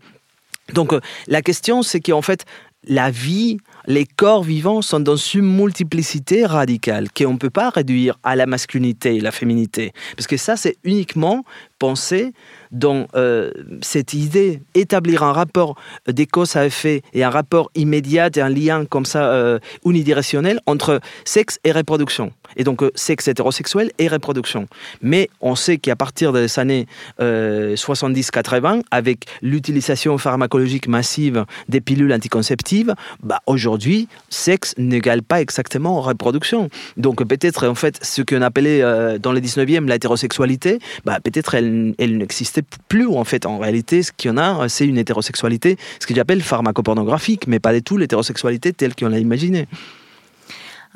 [0.72, 2.44] Donc euh, la question c'est qu'en fait
[2.86, 8.18] la vie, les corps vivants sont dans une multiplicité radicale qu'on ne peut pas réduire
[8.22, 9.92] à la masculinité et la féminité.
[10.16, 11.44] Parce que ça, c'est uniquement
[11.84, 12.32] penser
[12.74, 13.50] dans euh,
[13.82, 15.76] cette idée, établir un rapport
[16.08, 20.60] des causes à effet et un rapport immédiat et un lien comme ça euh, unidirectionnel
[20.66, 22.32] entre sexe et reproduction.
[22.56, 24.66] Et donc euh, sexe hétérosexuel et reproduction.
[25.02, 26.86] Mais on sait qu'à partir des années
[27.20, 36.70] 70-80, avec l'utilisation pharmacologique massive des pilules anticonceptives, bah, aujourd'hui, sexe n'égale pas exactement reproduction.
[36.96, 38.80] Donc peut-être en fait ce qu'on appelait
[39.18, 44.12] dans le 19e l'hétérosexualité, bah, peut-être elle, elle n'existait plus, en fait, en réalité, ce
[44.12, 47.96] qu'il y en a, c'est une hétérosexualité, ce que j'appelle pharmacopornographique, mais pas du tout
[47.96, 49.66] l'hétérosexualité telle qu'on l'a imaginée.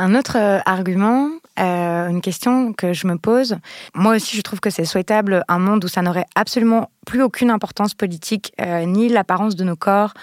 [0.01, 3.57] Un autre euh, argument, euh, une question que je me pose,
[3.95, 7.51] moi aussi je trouve que c'est souhaitable un monde où ça n'aurait absolument plus aucune
[7.51, 10.14] importance politique, euh, ni l'apparence de nos corps,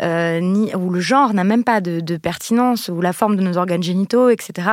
[0.00, 3.82] ni où le genre n'a même pas de, pertinence, ou la forme de nos organes
[3.82, 4.68] génitaux, etc.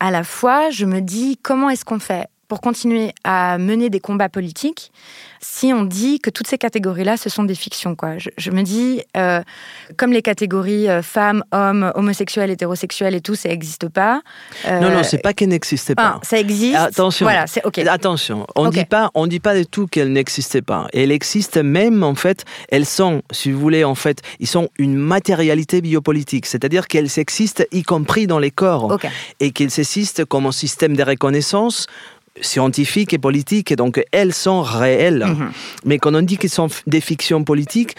[0.00, 4.00] À la fois, je me dis comment est-ce qu'on fait pour continuer à mener des
[4.00, 4.90] combats politiques
[5.40, 7.94] si on dit que toutes ces catégories-là, ce sont des fictions.
[7.94, 8.16] Quoi.
[8.18, 9.40] Je, me dis, euh,
[9.96, 14.22] comme les catégories euh, femmes, hommes, homosexuels, hétérosexuels et tout, ça n'existe pas.
[14.66, 16.20] Euh, non, non, c'est pas qu'elle n'existait pas.
[16.22, 16.76] ça existe.
[16.76, 17.26] Attention.
[17.26, 17.78] Voilà, c'est ok.
[17.78, 20.88] Attention, on ne dit pas, on dit pas du tout qu'elle n'existait pas.
[20.92, 22.44] Elle existe même en fait.
[22.68, 27.64] Elles sont, si vous voulez, en fait, ils sont une matérialité biopolitique, c'est-à-dire qu'elles existent
[27.72, 28.98] y compris dans les corps
[29.40, 31.86] et qu'elles existent comme un système de reconnaissance
[32.40, 35.24] scientifiques et politiques, et donc elles sont réelles.
[35.26, 35.50] Mhm.
[35.84, 37.96] Mais quand on dit qu'elles sont des fictions politiques,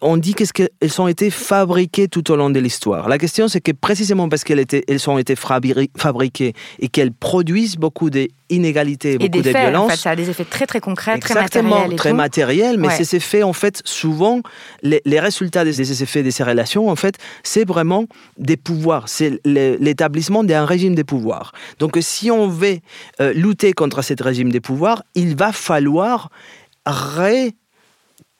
[0.00, 3.08] on dit qu'elles ont été fabriquées tout au long de l'histoire.
[3.08, 8.10] La question, c'est que précisément parce qu'elles elles ont été fabriquées et qu'elles produisent beaucoup
[8.52, 9.86] d'inégalités, beaucoup et de violences.
[9.86, 11.96] En fait, ça a des effets très très concrets, très matériels.
[11.96, 14.40] très matériels, mais ces effets, en fait, souvent,
[14.82, 18.06] les, résultats de ces effets de ces relations, en fait, c'est vraiment
[18.38, 21.52] des pouvoirs, c'est l'établissement d'un régime des pouvoirs.
[21.78, 22.78] Donc, si on veut
[23.20, 26.28] euh, lutter contre ce régime des pouvoirs, il va falloir
[26.86, 27.54] ré,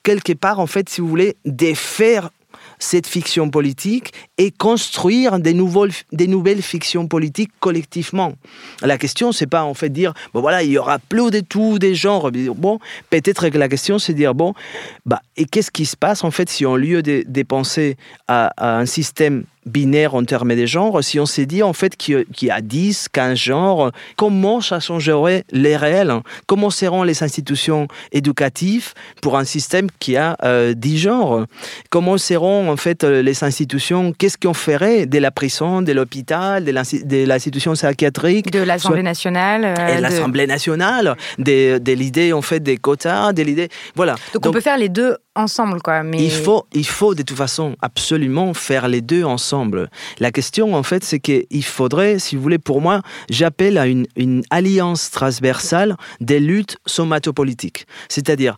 [0.03, 2.31] quelque part, en fait, si vous voulez, défaire
[2.83, 5.57] cette fiction politique et construire des,
[6.13, 8.33] des nouvelles fictions politiques collectivement.
[8.83, 11.79] La question, c'est pas en fait dire, bon voilà, il y aura plus de tout,
[11.79, 12.31] des genres.
[12.33, 14.55] Bon, peut-être que la question, c'est dire, bon,
[15.07, 18.53] bah, et qu'est-ce qui se passe en fait si au lieu de, de penser à,
[18.57, 22.25] à un système binaire en termes des genres, si on s'est dit en fait qu'il
[22.43, 26.13] y a 10, 15 genres, comment ça changerait les réels?
[26.47, 31.47] Comment seront les institutions éducatives pour un système qui a 10 euh, genres?
[31.91, 34.13] Comment seront en fait euh, les institutions?
[34.17, 38.51] Qu'est-ce qu'on ferait de la prison, de l'hôpital, de l'institution psychiatrique?
[38.51, 43.43] De l'Assemblée nationale euh, Et l'Assemblée nationale, de, de l'idée en fait des quotas, de
[43.43, 43.69] l'idée...
[43.95, 44.17] Voilà.
[44.35, 46.03] Donc, on peut faire les deux ensemble, quoi.
[46.13, 49.89] Il, faut, il faut de toute façon absolument faire les deux ensemble.
[50.19, 54.07] La question, en fait, c'est qu'il faudrait, si vous voulez, pour moi, j'appelle à une,
[54.17, 57.87] une, alliance transversale des luttes somatopolitiques.
[58.09, 58.57] C'est-à-dire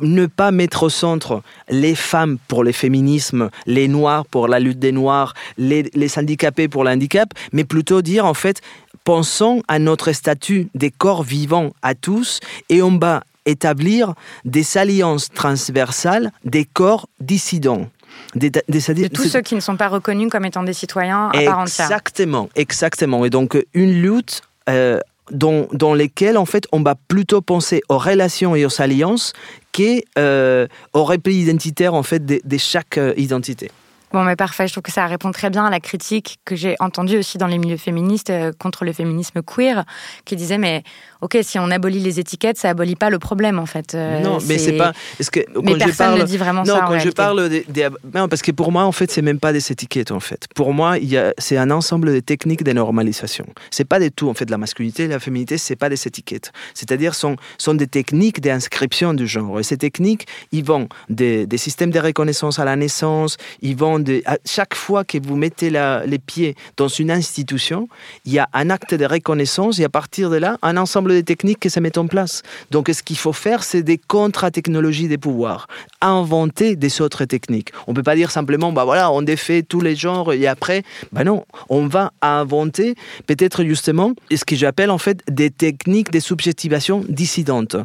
[0.00, 4.78] ne pas mettre au centre les femmes pour le féminisme, les noirs pour la lutte
[4.78, 8.60] des noirs, les, les handicapés pour l'handicap, mais plutôt dire, en fait,
[9.04, 15.30] pensons à notre statut des corps vivants à tous et on va établir des alliances
[15.30, 17.88] transversales des corps dissidents.
[18.34, 21.58] Des, de tous ceux qui ne sont pas reconnus comme étant des citoyens à part
[21.60, 21.86] entière.
[21.86, 23.24] Exactement, exactement.
[23.24, 24.98] Et donc une lutte euh,
[25.30, 29.32] dans, dans lesquelles en fait on va plutôt penser aux relations et aux alliances
[29.72, 33.70] qu'aux euh, repli identitaire en fait de, de chaque euh, identité.
[34.10, 34.66] Bon, mais parfait.
[34.66, 37.46] Je trouve que ça répond très bien à la critique que j'ai entendue aussi dans
[37.46, 39.84] les milieux féministes euh, contre le féminisme queer,
[40.24, 40.82] qui disait mais
[41.20, 43.94] ok, si on abolit les étiquettes, ça abolit pas le problème en fait.
[43.94, 44.92] Euh, non, mais c'est pas.
[45.32, 46.80] Que mais personne ne dit vraiment non, ça.
[46.82, 47.66] Non, quand je parle des,
[48.14, 50.46] non, parce que pour moi en fait c'est même pas des étiquettes en fait.
[50.54, 50.96] Pour moi
[51.38, 53.46] c'est un ensemble de techniques de normalisation.
[53.70, 56.06] C'est pas du tout en fait de la masculinité et la féminité, c'est pas des
[56.06, 56.52] étiquettes.
[56.74, 59.60] C'est-à-dire sont sont des techniques d'inscription du genre.
[59.60, 63.98] Et ces techniques, ils vont des, des systèmes de reconnaissance à la naissance, ils vont
[63.98, 67.88] de, à chaque fois que vous mettez la- les pieds dans une institution,
[68.24, 71.20] il y a un acte de reconnaissance et à partir de là, un ensemble de
[71.20, 72.42] techniques qui se mettent en place.
[72.70, 75.66] Donc, ce qu'il faut faire, c'est des contre-technologies des pouvoirs,
[76.00, 77.70] inventer des autres techniques.
[77.86, 81.24] On peut pas dire simplement, bah voilà, on défait tous les genres et après, bah
[81.24, 82.94] non, on va inventer
[83.26, 87.76] peut-être justement ce que j'appelle en fait des techniques de subjectivation dissidentes.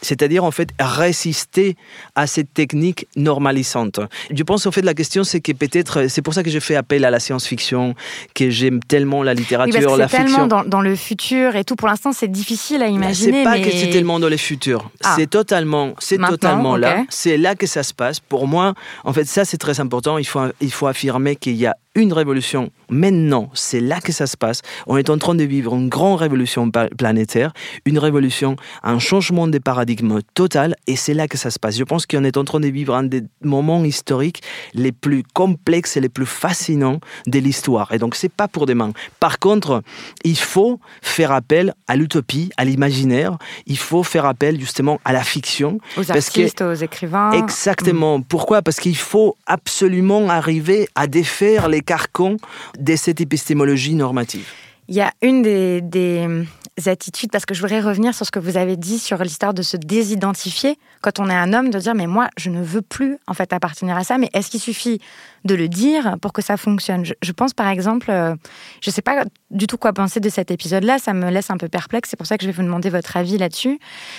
[0.00, 1.76] C'est-à-dire en fait résister
[2.14, 4.00] à cette technique normalisante.
[4.30, 6.76] Je pense en fait la question c'est que peut-être c'est pour ça que je fais
[6.76, 7.94] appel à la science-fiction,
[8.34, 10.24] que j'aime tellement la Oui, littérature, parce que la fiction.
[10.26, 11.74] tellement dans, dans le futur et tout.
[11.74, 13.38] Pour l'instant, c'est difficile à imaginer.
[13.38, 13.62] C'est pas mais...
[13.62, 14.90] que c'est tellement dans le futur.
[15.02, 15.14] Ah.
[15.16, 17.04] C'est totalement, c'est totalement là.
[17.08, 18.20] C'est là que ça se passe.
[18.20, 20.18] Pour moi, en fait, ça c'est très important.
[20.18, 23.50] Il faut, il faut affirmer qu'il y a une révolution maintenant.
[23.54, 24.62] C'est là que ça se passe.
[24.86, 27.52] On est en train de vivre une grande révolution planétaire,
[27.84, 31.76] une révolution, un changement de paradigme total, et c'est là que ça se passe.
[31.76, 34.42] Je pense qu'on est en train de vivre un des moments historiques
[34.74, 37.92] les plus complexes et les plus fascinants de l'histoire.
[37.92, 38.92] Et donc, c'est pas pour demain.
[39.18, 39.82] Par contre,
[40.22, 43.36] il faut faire appel à l'utopie, à l'imaginaire.
[43.66, 45.78] Il faut faire appel justement à la fiction.
[45.96, 47.32] Aux parce que- artistes, aux écrivains.
[47.32, 48.20] Exactement.
[48.22, 48.62] Pourquoi?
[48.62, 52.36] Parce qu'il faut absolument arriver à défaire les carcans
[52.78, 54.48] de cette épistémologie normative.
[54.88, 56.46] Il y a une des, des
[56.86, 59.62] attitudes, parce que je voudrais revenir sur ce que vous avez dit sur l'histoire de
[59.62, 63.18] se désidentifier quand on est un homme, de dire mais moi je ne veux plus
[63.26, 64.18] en fait appartenir à ça.
[64.18, 65.00] Mais est-ce qu'il suffit
[65.44, 67.04] de le dire pour que ça fonctionne?
[67.04, 68.34] Je, je pense par exemple, euh,
[68.80, 71.56] je ne sais pas du tout quoi penser de cet épisode-là, ça me laisse un
[71.56, 72.10] peu perplexe.
[72.10, 73.78] C'est pour ça que je vais vous demander votre avis là-dessus.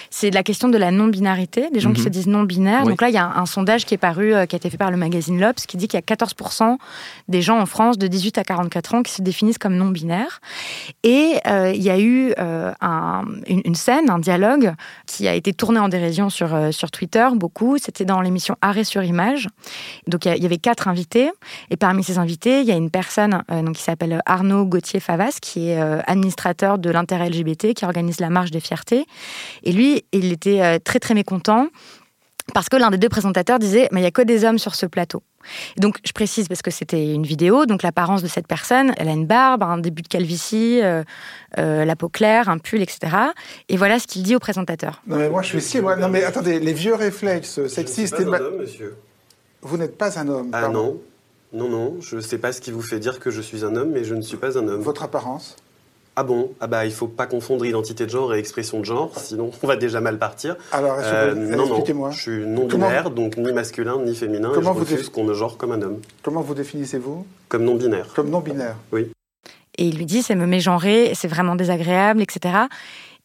[0.09, 2.05] C'est la question de la non-binarité, des gens qui Mhm.
[2.05, 2.81] se disent non-binaires.
[2.83, 2.89] Oui.
[2.89, 4.69] Donc là, il y a un, un sondage qui est paru, euh, qui a été
[4.69, 6.77] fait par le magazine L'Obs, qui dit qu'il y a 14%
[7.27, 10.41] des gens en France de 18 à 44 ans qui se définissent comme non-binaires.
[11.03, 14.73] Et euh, il y a eu euh, un- une, une scène, un dialogue
[15.05, 17.77] qui a été tourné en dérision sur, sur Twitter, beaucoup.
[17.77, 19.47] C'était dans l'émission Arrêt sur image.
[20.07, 21.29] Donc il y y avait quatre invités.
[21.69, 24.65] Et parmi ces invités, il y a une personne donc, qui s'appelle Arnaud
[25.41, 29.05] Qui est euh, administrateur de l'intérêt LGBT, qui organise la marche des fiertés.
[29.63, 31.67] Et lui, il était euh, très très mécontent
[32.53, 34.73] parce que l'un des deux présentateurs disait mais il y a que des hommes sur
[34.75, 35.21] ce plateau.
[35.77, 39.07] Et donc je précise parce que c'était une vidéo, donc l'apparence de cette personne, elle
[39.07, 41.03] a une barbe, un début de calvitie, euh,
[41.59, 43.15] euh, la peau claire, un pull, etc.
[43.69, 45.01] Et voilà ce qu'il dit au présentateur.
[45.07, 45.95] Non mais moi je suis si moi.
[45.95, 48.95] Non mais attendez, les vieux réflexes sexistes et ma- monsieur.
[49.61, 50.49] Vous n'êtes pas un homme.
[50.53, 50.83] Ah pardon.
[50.83, 51.01] non,
[51.53, 53.75] non, non, je ne sais pas ce qui vous fait dire que je suis un
[53.75, 54.81] homme, mais je ne suis pas un homme.
[54.81, 55.55] Votre apparence?
[56.15, 56.51] Ah bon?
[56.59, 59.67] Ah bah il faut pas confondre identité de genre et expression de genre, sinon on
[59.67, 60.57] va déjà mal partir.
[60.73, 62.11] Alors est-ce que Euh, non, non, expliquez-moi.
[62.11, 65.33] je suis non-binaire, donc ni masculin ni féminin, Comment et je vous refuse qu'on me
[65.33, 67.25] genre comme un homme, Comment vous définissez-vous?
[67.47, 68.07] Comme non-binaire.
[68.13, 68.75] Comme non-binaire.
[69.77, 72.65] Et il lui dit c'est me mégenrer, c'est vraiment désagréable, etc.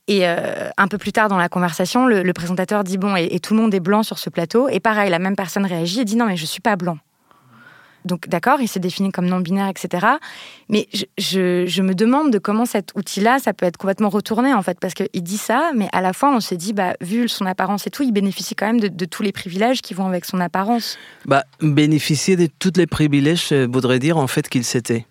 [0.06, 3.24] Et euh, un peu plus tard dans la conversation, le, le présentateur dit bon, et,
[3.32, 4.68] et tout le monde est blanc sur ce plateau.
[4.68, 6.98] Et pareil, la même personne réagit et dit non, mais je suis pas blanc.
[8.04, 10.06] Donc d'accord, il s'est défini comme non-binaire, etc.
[10.68, 14.52] Mais je, je- je me demande de comment cet outil-là, ça peut être complètement retourné
[14.52, 17.28] en fait, parce qu'il dit ça, mais à la fois on se dit, bah, vu
[17.28, 20.06] son apparence et tout, il bénéficie quand même de, de tous les privilèges qui vont
[20.06, 20.98] avec son apparence.
[21.26, 25.06] Bah, bénéficier de tous les privilèges euh, voudrait dire en fait qu'il s'était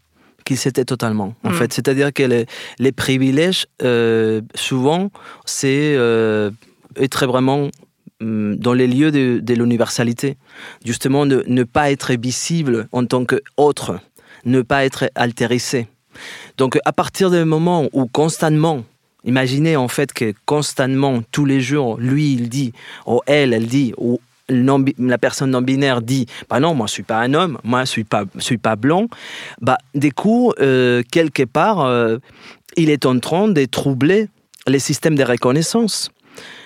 [0.46, 1.54] qu'il s'était totalement en Mm.
[1.54, 2.46] fait c'est-à-dire que les,
[2.78, 5.10] les privilèges euh, souvent
[5.46, 6.52] c'est euh,
[6.98, 7.70] être vraiment
[8.24, 10.38] dans les lieux de, de l'universalité
[10.86, 14.00] justement ne, ne pas être visible en tant qu'autre
[14.46, 15.88] ne pas être altérisé
[16.58, 18.84] donc à partir du moment où constamment
[19.26, 22.74] Imaginez en fait que constamment, tous les jours, lui, il dit,
[23.08, 26.92] ou elle, elle dit, ou non- la personne non binaire dit, bah non, moi je
[26.92, 29.08] suis pas un homme, moi je suis pas, je suis pas blanc.
[29.62, 32.18] Bah, du coup, euh, quelque part, euh,
[32.76, 34.28] il est en train de troubler
[34.68, 36.10] les systèmes de reconnaissance.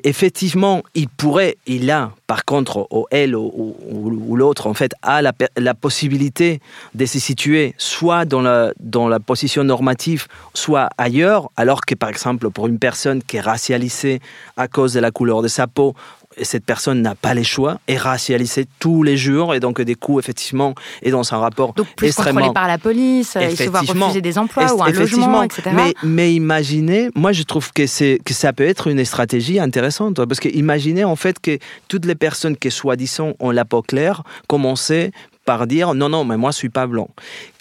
[0.03, 5.73] Effectivement, il pourrait, il a, par contre, ou elle ou, l'autre, en fait, a la,
[5.73, 6.61] possibilité
[6.93, 12.67] de se situer soit dans la position normative, soit ailleurs, alors que, par exemple, pour
[12.67, 14.19] une personne qui est racialisée
[14.55, 15.95] à cause de la couleur de sa peau,
[16.37, 19.95] et cette personne n'a pas les choix, est racialisée tous les jours, et donc, du
[19.95, 22.41] coup, effectivement, est dans un rapport Donc plus extrêmement...
[22.41, 25.71] contrôlé par la police, euh, il se voit refuser des emplois ou un logement, etc.
[25.73, 27.83] Mais, mais imaginez, moi je trouve que,
[28.17, 30.23] que ça peut être une stratégie intéressante.
[30.25, 34.23] Parce que imaginez en fait que toutes les personnes qui soi-disant ont la peau claire
[34.47, 35.11] commençaient
[35.45, 37.09] par dire non, non, mais moi je suis pas blanc.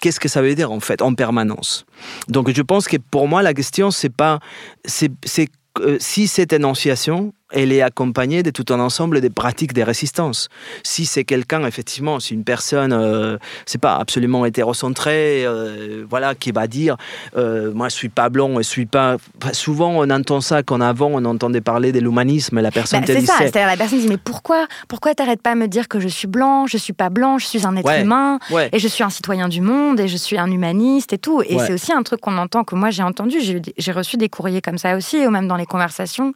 [0.01, 1.85] Qu'est-ce que ça veut dire en fait en permanence?
[2.27, 4.39] Donc je pense que pour moi la question c'est pas.
[4.85, 9.73] C'est, c'est, euh, si cette énonciation elle est accompagnée de tout un ensemble de pratiques
[9.73, 10.49] de résistance.
[10.83, 16.51] Si c'est quelqu'un, effectivement, si une personne, euh, c'est pas absolument hétérocentrée, euh, voilà, qui
[16.51, 16.97] va dire,
[17.37, 19.17] euh, moi je suis pas blanc, je suis pas.
[19.53, 23.01] souvent on entend ça qu'en avant on entendait parler de l'humanisme, la personne.
[23.01, 25.87] Bah, c'est ça, c'est-à-dire la personne dit mais pourquoi, pourquoi t'arrêtes pas à me dire
[25.87, 28.39] que je suis blanc, je suis pas blanc, je suis un être humain
[28.73, 31.41] et je suis un citoyen du monde et je suis un humaniste et tout.
[31.43, 34.61] Et c'est aussi un truc qu'on entend que moi j'ai entendu, j'ai reçu des courriers
[34.61, 36.33] comme ça aussi, ou même dans les conversations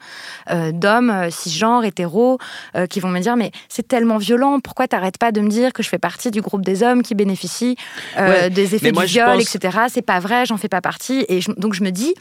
[0.72, 2.38] d'hommes euh, cisgenres, hétéros,
[2.76, 5.74] euh, qui vont me dire mais c'est tellement violent, pourquoi t'arrêtes pas de me dire
[5.74, 7.76] que je fais partie du groupe des hommes qui bénéficient
[8.18, 9.80] euh, des effets du viol, etc.
[9.90, 11.26] C'est pas vrai, j'en fais pas partie.
[11.30, 12.14] Et donc je me dis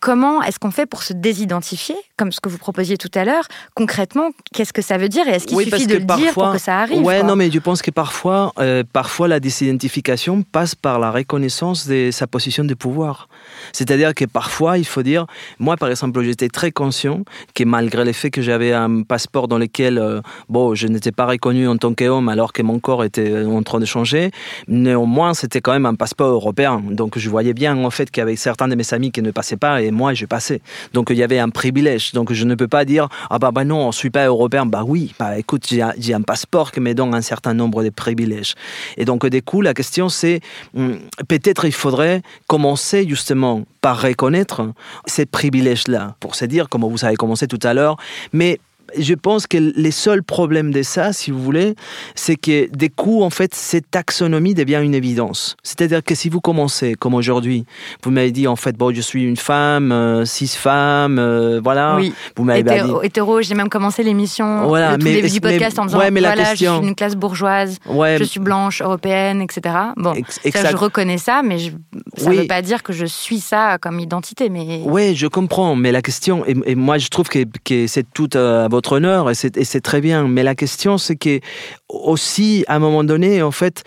[0.00, 3.44] comment est-ce qu'on fait pour se désidentifier, comme ce que vous proposiez tout à l'heure,
[3.74, 6.58] concrètement, qu'est-ce que ça veut dire et est-ce qu'il suffit de le dire pour que
[6.58, 8.52] ça arrive Ouais, non, mais je pense que parfois,
[8.92, 13.28] parfois la désidentification passe par la reconnaissance de sa position de pouvoir.
[13.72, 15.26] C'est-à-dire que parfois, il faut dire,
[15.58, 17.22] moi par exemple, j'étais très conscient
[17.54, 21.26] que malgré le fait que j'avais un passeport dans lequel euh, bon, je n'étais pas
[21.26, 24.30] reconnu en tant qu'homme alors que mon corps était euh, en train de changer,
[24.66, 26.82] néanmoins, c'était quand même un passeport européen.
[26.90, 29.82] Donc je voyais bien en fait avait certains de mes amis qui ne passaient pas
[29.82, 30.60] et moi, je passais.
[30.92, 32.12] Donc il y avait un privilège.
[32.12, 34.66] Donc je ne peux pas dire, ah bah, bah non, on ne suis pas européen.
[34.66, 38.54] Bah oui, bah écoute, j'ai un passeport qui me donne un certain nombre de privilèges.
[38.96, 40.40] Et donc du coup, la question c'est,
[40.76, 44.72] hum, peut-être il faudrait commencer justement par reconnaître
[45.06, 47.96] ces privilèges-là, pour se dire, comme vous avez commencé tout à l'heure,
[48.32, 48.60] mais
[48.96, 51.74] je pense que les seuls problèmes de ça, si vous voulez,
[52.14, 55.56] c'est que des coups, en fait, cette taxonomie devient une évidence.
[55.62, 57.64] C'est-à-dire que si vous commencez, comme aujourd'hui,
[58.04, 61.96] vous m'avez dit, en fait, bon, je suis une femme, euh, six femmes, euh, voilà.
[61.96, 62.12] Oui.
[62.36, 63.06] Vous m'avez hétéro, dit...
[63.06, 66.20] hétéro j'ai même commencé l'émission, voilà, le tout début du podcast en disant, ouais, mais
[66.20, 69.74] voilà, je suis une classe bourgeoise, je suis blanche, européenne, etc.
[69.96, 70.14] Bon,
[70.52, 71.70] ça, je reconnais ça, mais je,
[72.16, 74.48] ça ne veut pas dire que je suis ça comme identité.
[74.48, 74.82] Mais...
[74.84, 78.64] Oui, je comprends, mais la question, et, moi, je trouve que, que c'est tout euh,
[78.64, 80.28] à votre honneur et c'est très bien.
[80.28, 81.40] Mais la question, c'est que
[81.88, 83.82] aussi, à un moment donné, en fait,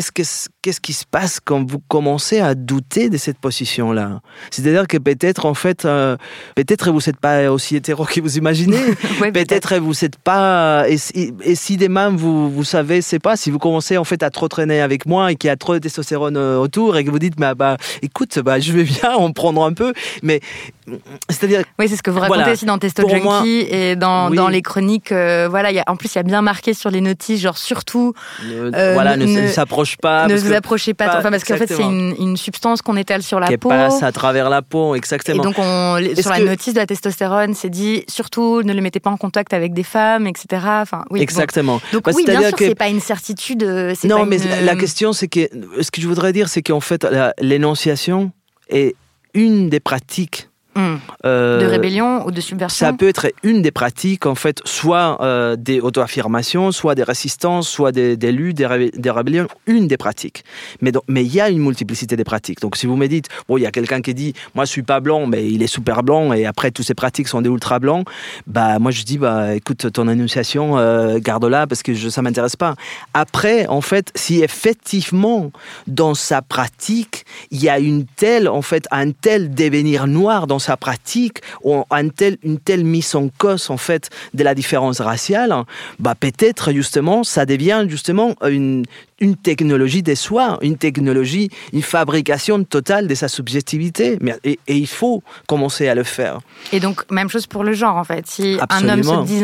[0.00, 4.20] qu'est-ce, qu'est-ce qui se passe quand vous commencez à douter de cette position-là?
[4.50, 6.16] C'est-à-dire que peut-être, en fait, euh,
[6.54, 8.80] peut-être vous n'êtes pas aussi hétéro que vous imaginez.
[9.32, 10.86] peut-être vous n'êtes pas.
[10.88, 14.48] Et, si demain vous, vous savez, c'est pas, si vous commencez en fait à trop
[14.48, 17.18] traîner avec moi et qu'il y a trop de testostérone euh, autour et que vous
[17.18, 19.92] dites, bah, bah écoute, bah, je vais bien en prendre un peu.
[20.22, 20.40] Mais
[21.28, 21.64] c'est-à-dire.
[21.78, 25.12] Oui, c'est ce que vous racontez aussi dans Testo Junkie et dans, dans les chroniques.
[25.12, 27.58] Euh, voilà, y a, en plus, il y a bien marqué sur les notices, genre
[27.58, 28.14] surtout.
[28.72, 30.26] voilà, ne, ne s'approche pas.
[30.26, 33.40] Ne vous approchez pas, enfin, parce qu'en fait, c'est une, une, substance qu'on étale sur
[33.40, 33.68] la qui peau.
[33.68, 35.42] Qui passe à travers la peau, exactement.
[35.42, 39.00] Et donc, on, sur la notice de la testostérone, c'est dit surtout ne le mettez
[39.00, 40.62] pas en contact avec des femmes, etc.
[40.80, 41.80] Enfin, oui, exactement.
[41.92, 42.66] Donc, oui, bien sûr, que...
[42.66, 43.62] c'est pas une certitude.
[44.04, 44.64] Non, mais une...
[44.64, 45.48] la question, c'est que
[45.80, 47.06] ce que je voudrais dire, c'est qu'en fait,
[47.40, 48.32] l'énonciation
[48.68, 48.94] est
[49.34, 50.96] une des pratiques Hmm.
[51.26, 55.18] Euh, de rébellion ou de subversion Ça peut être une des pratiques, en fait, soit
[55.20, 60.44] euh, des auto-affirmations, soit des résistances, soit des, des luttes, des, rébellions, une des pratiques.
[60.80, 62.60] Mais mais il y a une multiplicité des pratiques.
[62.60, 64.82] Donc si vous me dites, bon, il y a quelqu'un qui dit, moi je suis
[64.82, 67.78] pas blanc, mais il est super blanc, et après toutes ces pratiques sont des ultra
[67.78, 68.06] blancs,
[68.46, 72.56] bah moi je dis, bah écoute, ton énonciation, euh, garde-la parce que je, ça m'intéresse
[72.56, 72.76] pas.
[73.12, 75.52] Après, en fait, si effectivement
[75.86, 80.61] dans sa pratique, il y a une telle, en fait, un tel devenir noir dans
[80.62, 85.00] sa pratique, ou une telle, une telle mise en cause en fait de la différence
[85.00, 85.54] raciale,
[85.98, 88.84] bah peut-être justement ça devient justement une,
[89.22, 94.18] une technologie des soins, une technologie, une fabrication totale de sa subjectivité.
[94.44, 96.40] Et, et, il faut commencer à le faire.
[96.72, 98.26] Et donc, même chose pour le genre, en fait.
[98.26, 99.40] Si un homme se dit,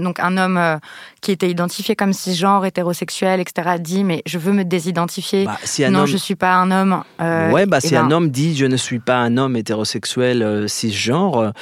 [0.00, 0.76] donc un homme euh,
[1.20, 5.44] qui était identifié comme cisgenre, hétérosexuel, etc., dit, mais je veux me désidentifier.
[5.44, 5.58] Bah,
[5.90, 7.02] non, je je suis pas un homme.
[7.20, 10.42] Euh, ouais, bah, si un ben homme dit, je ne suis pas un homme hétérosexuel
[10.42, 11.52] euh, cisgenre,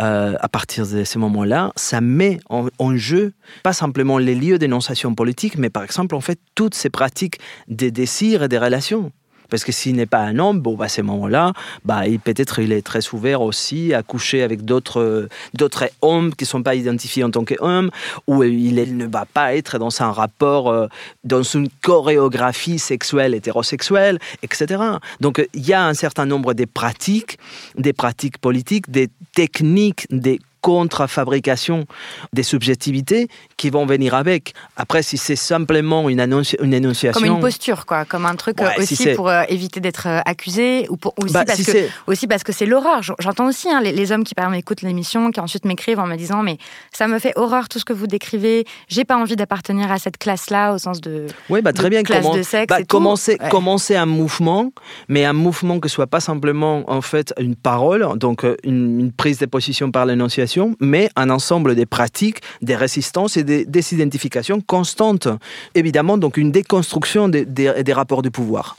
[0.00, 3.32] euh, à partir de ce moment-là, ça met en, en, jeu
[3.62, 7.90] pas simplement les lieux d'énonciation politique, mais par exemple, en fait, toutes ces pratique des
[7.90, 9.10] désirs et des relations.
[9.52, 11.52] Parce que s'il n'est pas un homme, bon, bah, à ce moment-là,
[11.84, 16.48] bah, peut-être il est très ouvert aussi à coucher avec d'autres, d'autres hommes qui ne
[16.48, 17.90] sont pas identifiés en tant qu'hommes,
[18.26, 20.86] ou il ne va pas être dans un rapport, euh,
[21.24, 24.82] dans une chorégraphie sexuelle hétérosexuelle, etc.
[25.20, 27.38] Donc il y a un certain nombre de pratiques,
[27.76, 31.84] des pratiques politiques, des techniques, des contre-fabrication
[32.32, 34.54] des subjectivités qui vont venir avec.
[34.76, 37.20] Après, si c'est simplement une, une énonciation...
[37.20, 38.04] Comme une posture, quoi.
[38.04, 41.44] Comme un truc euh, aussi pour euh, éviter d'être euh, accusé ou pour, aussi, bah,
[41.44, 43.00] parce que, aussi parce que c'est l'horreur.
[43.18, 46.16] J'entends aussi hein, les, hommes qui, par exemple, écoutent l'émission, qui ensuite m'écrivent en me
[46.16, 46.58] disant «Mais
[46.92, 48.64] ça me fait horreur tout ce que vous décrivez.
[48.88, 52.04] J'ai pas envie d'appartenir à cette classe-là au sens de, oui, bah, très bien.
[52.04, 52.68] classe de sexe.
[52.68, 54.72] Bah, commencer, commencer un mouvement,
[55.08, 59.38] mais un mouvement que soit pas simplement, en fait, une parole, donc une, une prise
[59.38, 64.60] de position par l'énonciation mais un ensemble des pratiques, des résistances et des, des identifications
[64.60, 65.28] constantes.
[65.74, 68.76] Évidemment, donc une déconstruction des, des, des rapports de pouvoir.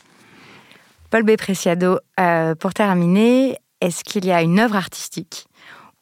[1.09, 1.36] Paul B.
[1.36, 5.45] Preciado, euh, pour terminer, est-ce qu'il y a une œuvre artistique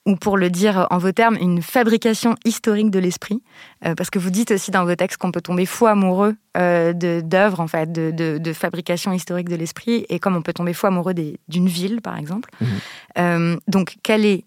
[0.05, 3.43] ou pour le dire en vos termes, une fabrication historique de l'esprit,
[3.85, 6.93] euh, parce que vous dites aussi dans vos textes qu'on peut tomber fou amoureux euh,
[6.93, 10.73] d'œuvres, en fait, de, de, de, fabrication historique de l'esprit, et comme on peut tomber
[10.73, 11.13] fou amoureux
[11.47, 12.49] d'une ville, par exemple.
[12.59, 12.65] Mmh.
[13.19, 14.45] Euh, donc, quelle est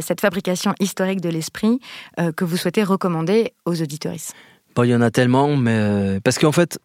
[0.00, 1.80] cette fabrication historique de l'esprit
[2.18, 3.74] euh, que vous souhaitez recommander aux
[4.74, 6.80] Bon, il y en a tellement, mais euh, parce qu'en fait,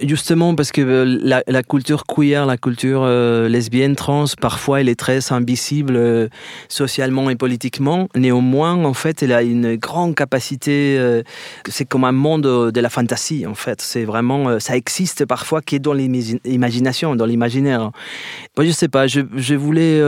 [0.00, 4.98] justement, parce que euh, la, culture queer, la culture euh, lesbienne, trans, parfois, elle est
[4.98, 6.28] très invisible
[6.68, 8.08] socialement et politiquement.
[8.16, 11.22] Néanmoins, en fait, elle a une grande capacité.
[11.68, 13.80] C'est comme un monde de la fantasy, en fait.
[13.80, 17.92] C'est vraiment, ça existe parfois qui est dans l'imagination, dans l'imaginaire.
[18.56, 19.06] Bon, je sais pas.
[19.06, 20.00] Je, voulais,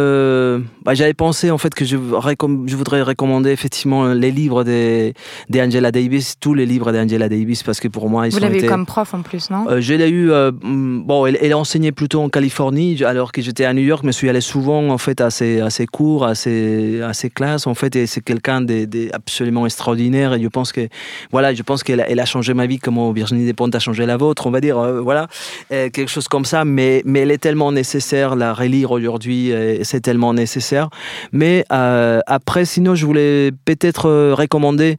[0.84, 5.14] bah, j'avais pensé en fait que je, voudrais recommander effectivement les livres des,
[5.54, 8.58] Angela Davis, tous les livres des Angela Davis parce que pour moi ils Vous l'avez
[8.58, 8.66] été...
[8.66, 9.66] eu comme prof en plus, non?
[9.68, 10.30] Euh, Je l'ai eu.
[10.30, 14.02] Euh, bon, elle, elle enseignait plutôt en Californie alors que j'étais à New York.
[14.04, 17.12] Mais je suis allé souvent en fait à ses, à ses cours, à ses, à
[17.12, 17.96] ses classes en fait.
[17.96, 20.34] Et c'est quelqu'un d'absolument extraordinaire.
[20.34, 20.88] Et je pense que
[21.30, 24.16] voilà, je pense qu'elle elle a changé ma vie comme Virginie Despentes a changé la
[24.16, 24.78] vôtre, on va dire.
[24.78, 25.28] Euh, voilà,
[25.72, 26.64] euh, quelque chose comme ça.
[26.64, 29.52] Mais mais elle est tellement nécessaire la relire aujourd'hui.
[29.82, 30.88] C'est tellement nécessaire.
[31.32, 34.96] Mais euh, après, sinon, je voulais peut-être recommander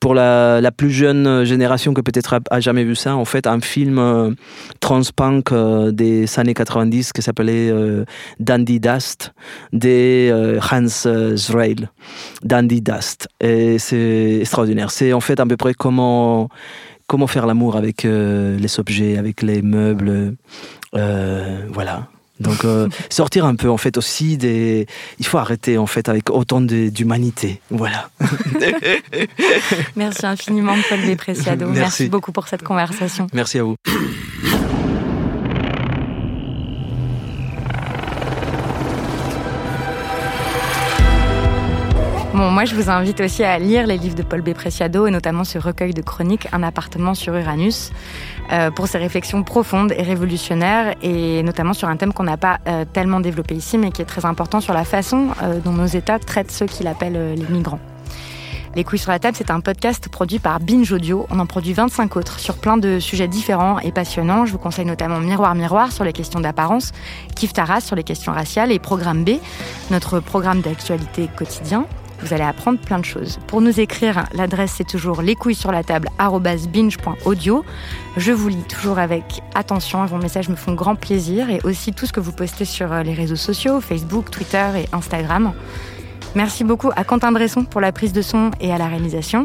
[0.00, 3.98] pour la, plus jeune génération que peut-être a, jamais vu ça, en fait, un film
[3.98, 4.30] euh,
[4.80, 8.04] transpunk euh, des années 90 qui s'appelait euh,
[8.38, 9.32] Dandy Dust
[9.72, 11.88] de euh, Hans Zrail.
[12.42, 13.28] Dandy Dust.
[13.40, 14.90] Et c'est extraordinaire.
[14.90, 16.48] C'est en fait à peu près comment,
[17.06, 20.36] comment faire l'amour avec les objets, avec les meubles.
[20.92, 22.08] voilà.
[22.40, 24.86] Donc euh, sortir un peu en fait aussi des.
[25.18, 27.60] Il faut arrêter en fait avec autant d'humanité.
[27.70, 28.10] Voilà.
[29.96, 31.66] Merci infiniment Paul Despreciado.
[31.66, 31.80] Merci.
[31.80, 33.26] Merci beaucoup pour cette conversation.
[33.32, 33.76] Merci à vous.
[42.38, 44.44] Bon, moi, je vous invite aussi à lire les livres de Paul.
[44.44, 47.90] Preciado et notamment ce recueil de chroniques Un appartement sur Uranus
[48.74, 52.84] pour ses réflexions profondes et révolutionnaires et notamment sur un thème qu'on n'a pas euh,
[52.90, 56.18] tellement développé ici mais qui est très important sur la façon euh, dont nos États
[56.18, 57.80] traitent ceux qu'il appelle euh, les migrants.
[58.76, 61.26] Les couilles sur la table, c'est un podcast produit par Binge Audio.
[61.30, 64.44] On en produit 25 autres sur plein de sujets différents et passionnants.
[64.44, 66.92] Je vous conseille notamment Miroir Miroir sur les questions d'apparence,
[67.34, 69.30] Kif Taras sur les questions raciales et Programme B,
[69.90, 71.86] notre programme d'actualité quotidien.
[72.20, 73.38] Vous allez apprendre plein de choses.
[73.46, 77.64] Pour nous écrire, l'adresse c'est toujours les couilles sur la table binge.audio.
[78.16, 80.04] Je vous lis toujours avec attention.
[80.06, 83.14] Vos messages me font grand plaisir et aussi tout ce que vous postez sur les
[83.14, 85.52] réseaux sociaux, Facebook, Twitter et Instagram.
[86.34, 89.44] Merci beaucoup à Quentin Bresson pour la prise de son et à la réalisation.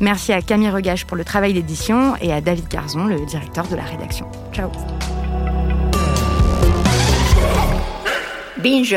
[0.00, 3.76] Merci à Camille Regage pour le travail d'édition et à David Garzon, le directeur de
[3.76, 4.26] la rédaction.
[4.52, 4.70] Ciao.
[8.58, 8.96] Binge.